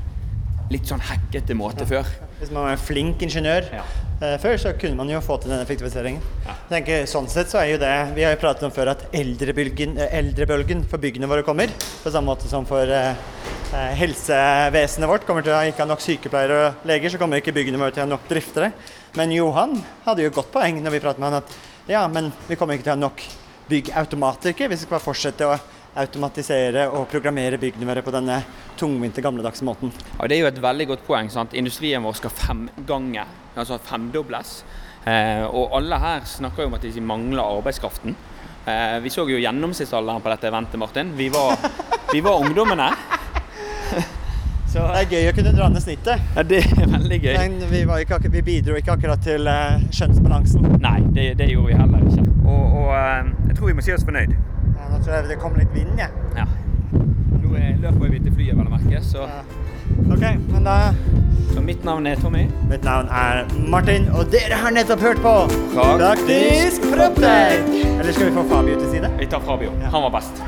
litt 0.72 0.88
sånn 0.88 1.04
hackete 1.04 1.58
måte 1.58 1.84
før. 1.90 2.08
Hvis 2.39 2.52
man 2.52 2.65
var 2.65 2.74
en 2.76 2.82
flink 2.82 3.21
ingeniør 3.24 3.69
Ja. 3.71 3.84
uh, 4.21 4.36
før, 4.41 4.58
så 4.60 4.74
kunne 4.76 4.98
man 5.00 5.10
jo 5.10 5.21
få 5.24 5.38
til 5.41 5.54
den 5.54 5.62
effektiviseringen. 5.63 6.21
Ja. 6.45 6.56
tenker, 6.69 7.06
sånn 7.08 7.30
sett 7.32 7.48
så 7.52 7.62
er 7.62 7.69
jo 7.71 7.78
det 7.80 7.93
Vi 8.15 8.26
har 8.26 8.36
jo 8.36 8.41
pratet 8.41 8.63
om 8.67 8.74
før 8.76 8.91
at 8.91 9.06
eldrebølgen, 9.15 9.98
eh, 9.98 10.17
eldrebølgen 10.19 10.84
for 10.89 10.98
byggene 11.00 11.30
våre 11.32 11.43
kommer. 11.48 11.71
På 12.04 12.12
samme 12.12 12.28
måte 12.34 12.50
som 12.52 12.65
for 12.67 12.84
eh, 12.84 13.15
helsevesenet 14.00 15.10
vårt 15.10 15.26
kommer 15.28 15.43
til 15.45 15.56
å 15.56 15.63
ikke 15.67 15.84
ha 15.84 15.89
nok 15.89 16.04
sykepleiere 16.04 16.60
og 16.67 16.86
leger, 16.88 17.10
så 17.10 17.17
kommer 17.21 17.39
ikke 17.41 17.56
byggene 17.56 17.80
våre 17.80 17.95
til 17.95 18.04
å 18.04 18.08
ha 18.08 18.12
nok 18.12 18.28
driftere. 18.30 18.71
Men 19.15 19.32
Johan 19.32 19.80
hadde 20.06 20.24
jo 20.24 20.32
et 20.32 20.36
godt 20.38 20.52
poeng 20.52 20.82
når 20.84 20.95
vi 20.95 21.04
pratet 21.04 21.24
med 21.24 21.32
han 21.32 21.41
at 21.41 21.56
ja, 21.88 22.04
men 22.08 22.32
vi 22.50 22.56
kommer 22.60 22.76
ikke 22.76 22.88
til 22.88 22.95
å 22.95 22.98
ha 22.98 23.04
nok 23.06 23.24
byggautomatikere 23.69 24.69
hvis 24.69 24.84
vi 24.84 24.89
skal 24.89 25.02
fortsette 25.02 25.48
å 25.48 25.56
automatisere 25.95 26.88
og 26.91 27.08
programmere 27.12 27.58
byggene 27.62 27.88
våre 27.88 28.03
på 28.03 28.12
denne 28.13 28.41
tungvinte, 28.79 29.21
gamledagse 29.23 29.63
måten. 29.67 29.91
Ja, 30.19 30.27
Det 30.27 30.38
er 30.38 30.41
jo 30.43 30.47
et 30.51 30.62
veldig 30.62 30.88
godt 30.88 31.05
poeng. 31.08 31.29
sant? 31.31 31.53
Industrien 31.53 32.03
vår 32.03 32.13
skal 32.19 32.29
femgange, 32.36 33.23
altså 33.55 33.77
femdobles. 33.79 34.63
Eh, 35.05 35.45
og 35.45 35.71
alle 35.77 35.99
her 36.01 36.21
snakker 36.25 36.63
jo 36.63 36.67
om 36.67 36.73
at 36.73 36.81
de 36.81 37.01
mangler 37.01 37.43
arbeidskraften. 37.43 38.15
Eh, 38.65 38.99
vi 38.99 39.10
så 39.10 39.27
jo 39.29 39.38
gjennomsnittsalderen 39.38 40.21
på 40.21 40.29
dette 40.34 40.47
eventet, 40.49 40.79
Martin. 40.79 41.13
Vi 41.15 41.29
var, 41.29 41.55
vi 42.12 42.21
var 42.21 42.41
ungdommene. 42.41 42.89
Så 44.75 44.81
Det 44.91 45.03
er 45.05 45.12
gøy 45.13 45.29
å 45.29 45.36
kunne 45.38 45.51
dra 45.55 45.67
ned 45.71 45.79
snittet. 45.84 46.19
ja, 46.36 46.43
det 46.43 46.58
er 46.65 46.89
veldig 46.91 47.19
gøy. 47.23 47.36
Men 47.38 47.53
vi, 47.69 47.84
var 47.88 48.01
ikke, 48.03 48.17
vi 48.34 48.41
bidro 48.43 48.75
ikke 48.75 48.91
akkurat 48.97 49.21
til 49.23 49.47
eh, 49.47 49.86
skjønnsbalansen. 49.95 50.65
Nei, 50.84 50.97
det, 51.15 51.29
det 51.39 51.47
gjorde 51.53 51.69
vi 51.69 51.77
heller 51.79 52.03
ikke. 52.10 52.25
Og, 52.43 52.75
og 52.81 52.89
eh, 52.97 53.29
jeg 53.47 53.55
tror 53.55 53.69
vi 53.71 53.77
må 53.77 53.86
si 53.86 53.93
oss 53.95 54.03
fornøyd. 54.03 54.34
Ja, 55.06 55.22
nå 55.22 55.28
det 55.30 55.38
kom 55.39 55.56
litt 55.60 55.72
vind, 55.74 55.98
jeg. 56.00 56.10
Ja. 56.36 56.46
Nå 56.96 57.56
er- 57.60 57.78
løper 57.82 58.10
vi 58.10 58.20
til 58.20 58.34
flyet, 58.34 58.58
vel 58.58 58.65
å 58.65 58.74
merke. 58.74 59.02
Så, 59.04 59.28
Ok, 60.12 60.24
men 60.50 60.63
da 60.63 60.94
så 61.54 61.62
mitt 61.63 61.84
navn 61.86 62.08
er 62.08 62.15
Tommy. 62.15 62.48
Mitt 62.70 62.84
navn 62.84 63.08
er 63.13 63.46
Martin, 63.70 64.10
og 64.10 64.32
dere 64.32 64.58
har 64.58 64.72
nettopp 64.72 65.00
hørt 65.00 65.22
på 65.22 65.34
Praktisk 65.76 66.82
Proptech! 66.89 67.70
Eller 68.00 68.12
skal 68.12 68.26
vi 68.32 68.34
få 68.36 68.44
Fabio 68.50 68.80
til 68.80 68.89
side? 68.91 69.12
Vi 69.20 69.28
tar 69.28 69.39
Fabio. 69.46 69.70
Han 69.94 70.02
var 70.08 70.10
best. 70.18 70.41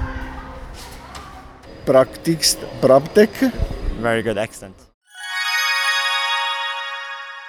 Praktisk 1.85 2.57
Proptech. 2.81 3.43
Very 4.01 4.21
good, 4.23 4.37
accent. 4.37 4.75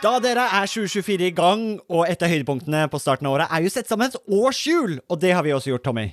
Da 0.03 0.19
dere 0.23 0.45
er 0.61 0.67
2024 0.71 1.27
i 1.27 1.31
gang, 1.35 1.81
og 1.91 2.07
et 2.09 2.23
av 2.23 2.31
høydepunktene 2.31 2.85
på 2.93 3.01
starten 3.03 3.27
av 3.27 3.35
året 3.35 3.51
er 3.51 3.65
jo 3.65 3.73
sett 3.75 3.89
sammen 3.91 4.07
et 4.13 4.21
årshjul, 4.31 5.01
og 5.11 5.21
det 5.21 5.33
har 5.35 5.43
vi 5.43 5.51
også 5.57 5.73
gjort, 5.73 5.89
Tommy. 5.89 6.13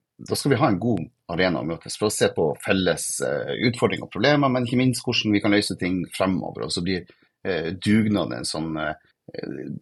da 0.29 0.37
skal 0.37 0.53
vi 0.53 0.59
ha 0.61 0.69
en 0.71 0.79
god 0.81 1.05
arena 1.31 1.61
å 1.61 1.67
møtes 1.67 1.97
for 1.99 2.09
å 2.09 2.13
se 2.13 2.29
på 2.35 2.49
felles 2.65 3.07
eh, 3.25 3.53
utfordringer 3.69 4.07
og 4.07 4.13
problemer, 4.13 4.51
men 4.51 4.67
ikke 4.67 4.79
minst 4.81 5.05
hvordan 5.05 5.35
vi 5.35 5.41
kan 5.43 5.55
løse 5.55 5.77
ting 5.79 6.03
fremover. 6.15 6.67
Og 6.67 6.75
så 6.75 6.83
blir 6.85 7.05
eh, 7.47 7.71
dugnad 7.77 8.35
en 8.35 8.47
sånn 8.47 8.75
eh, 8.81 8.95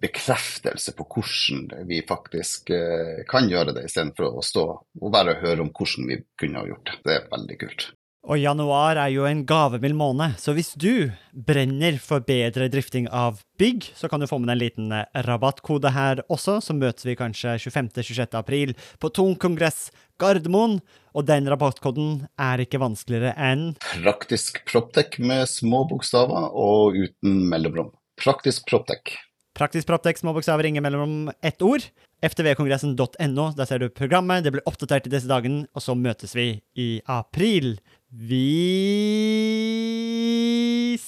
bekreftelse 0.01 0.95
på 0.97 1.07
hvordan 1.09 1.87
vi 1.89 2.01
faktisk 2.07 2.73
eh, 2.75 3.23
kan 3.29 3.49
gjøre 3.49 3.77
det, 3.77 3.87
istedenfor 3.89 4.39
å 4.39 4.45
stå 4.45 4.65
og 4.79 5.13
bare 5.13 5.39
høre 5.41 5.65
om 5.65 5.71
hvordan 5.73 6.11
vi 6.11 6.21
kunne 6.39 6.61
ha 6.61 6.69
gjort 6.69 6.91
det. 6.91 6.99
Det 7.05 7.17
er 7.17 7.31
veldig 7.31 7.63
kult. 7.63 7.89
Og 8.29 8.35
januar 8.35 8.99
er 8.99 9.13
jo 9.13 9.23
en 9.23 9.45
gavemild 9.47 9.95
måned, 9.95 10.35
så 10.37 10.51
hvis 10.53 10.73
du 10.75 11.07
brenner 11.31 11.95
for 12.03 12.19
bedre 12.21 12.67
drifting 12.69 13.07
av 13.15 13.39
bygg, 13.57 13.87
så 13.95 14.09
kan 14.11 14.19
du 14.19 14.27
få 14.27 14.41
med 14.43 14.51
en 14.53 14.59
liten 14.59 14.91
rabattkode 15.25 15.93
her 15.95 16.21
også, 16.27 16.57
så 16.61 16.75
møtes 16.75 17.07
vi 17.07 17.15
kanskje 17.17 17.55
25.-26. 17.63 18.35
april 18.37 18.75
på 18.99 19.09
Tung 19.15 19.39
kongress 19.39 19.87
Gardermoen, 20.19 20.77
og 21.15 21.25
den 21.27 21.47
rabattkoden 21.49 22.27
er 22.39 22.61
ikke 22.63 22.79
vanskeligere 22.81 23.33
enn 23.39 23.71
Praktisk 23.81 24.61
proptech 24.69 25.17
med 25.23 25.47
små 25.49 25.85
bokstaver 25.89 26.51
og 26.53 26.99
uten 26.99 27.41
mellomrom. 27.49 27.89
Praktisk 28.19 28.67
proptech. 28.69 29.15
Praktisk 29.57 29.87
Proptech, 29.89 30.19
små 30.21 30.31
bokstaver, 30.35 30.67
ingen 30.69 30.83
mellom 30.85 31.31
ett 31.43 31.61
ord. 31.65 31.83
ftvkongressen.no, 32.23 33.47
der 33.57 33.65
ser 33.67 33.79
du 33.81 33.89
programmet, 33.89 34.43
det 34.45 34.53
blir 34.53 34.63
oppdatert 34.69 35.07
i 35.07 35.11
disse 35.11 35.27
dagene, 35.27 35.65
og 35.75 35.83
så 35.83 35.95
møtes 35.95 36.35
vi 36.35 36.61
i 36.79 37.01
april. 37.07 37.79
Vi 38.11 38.45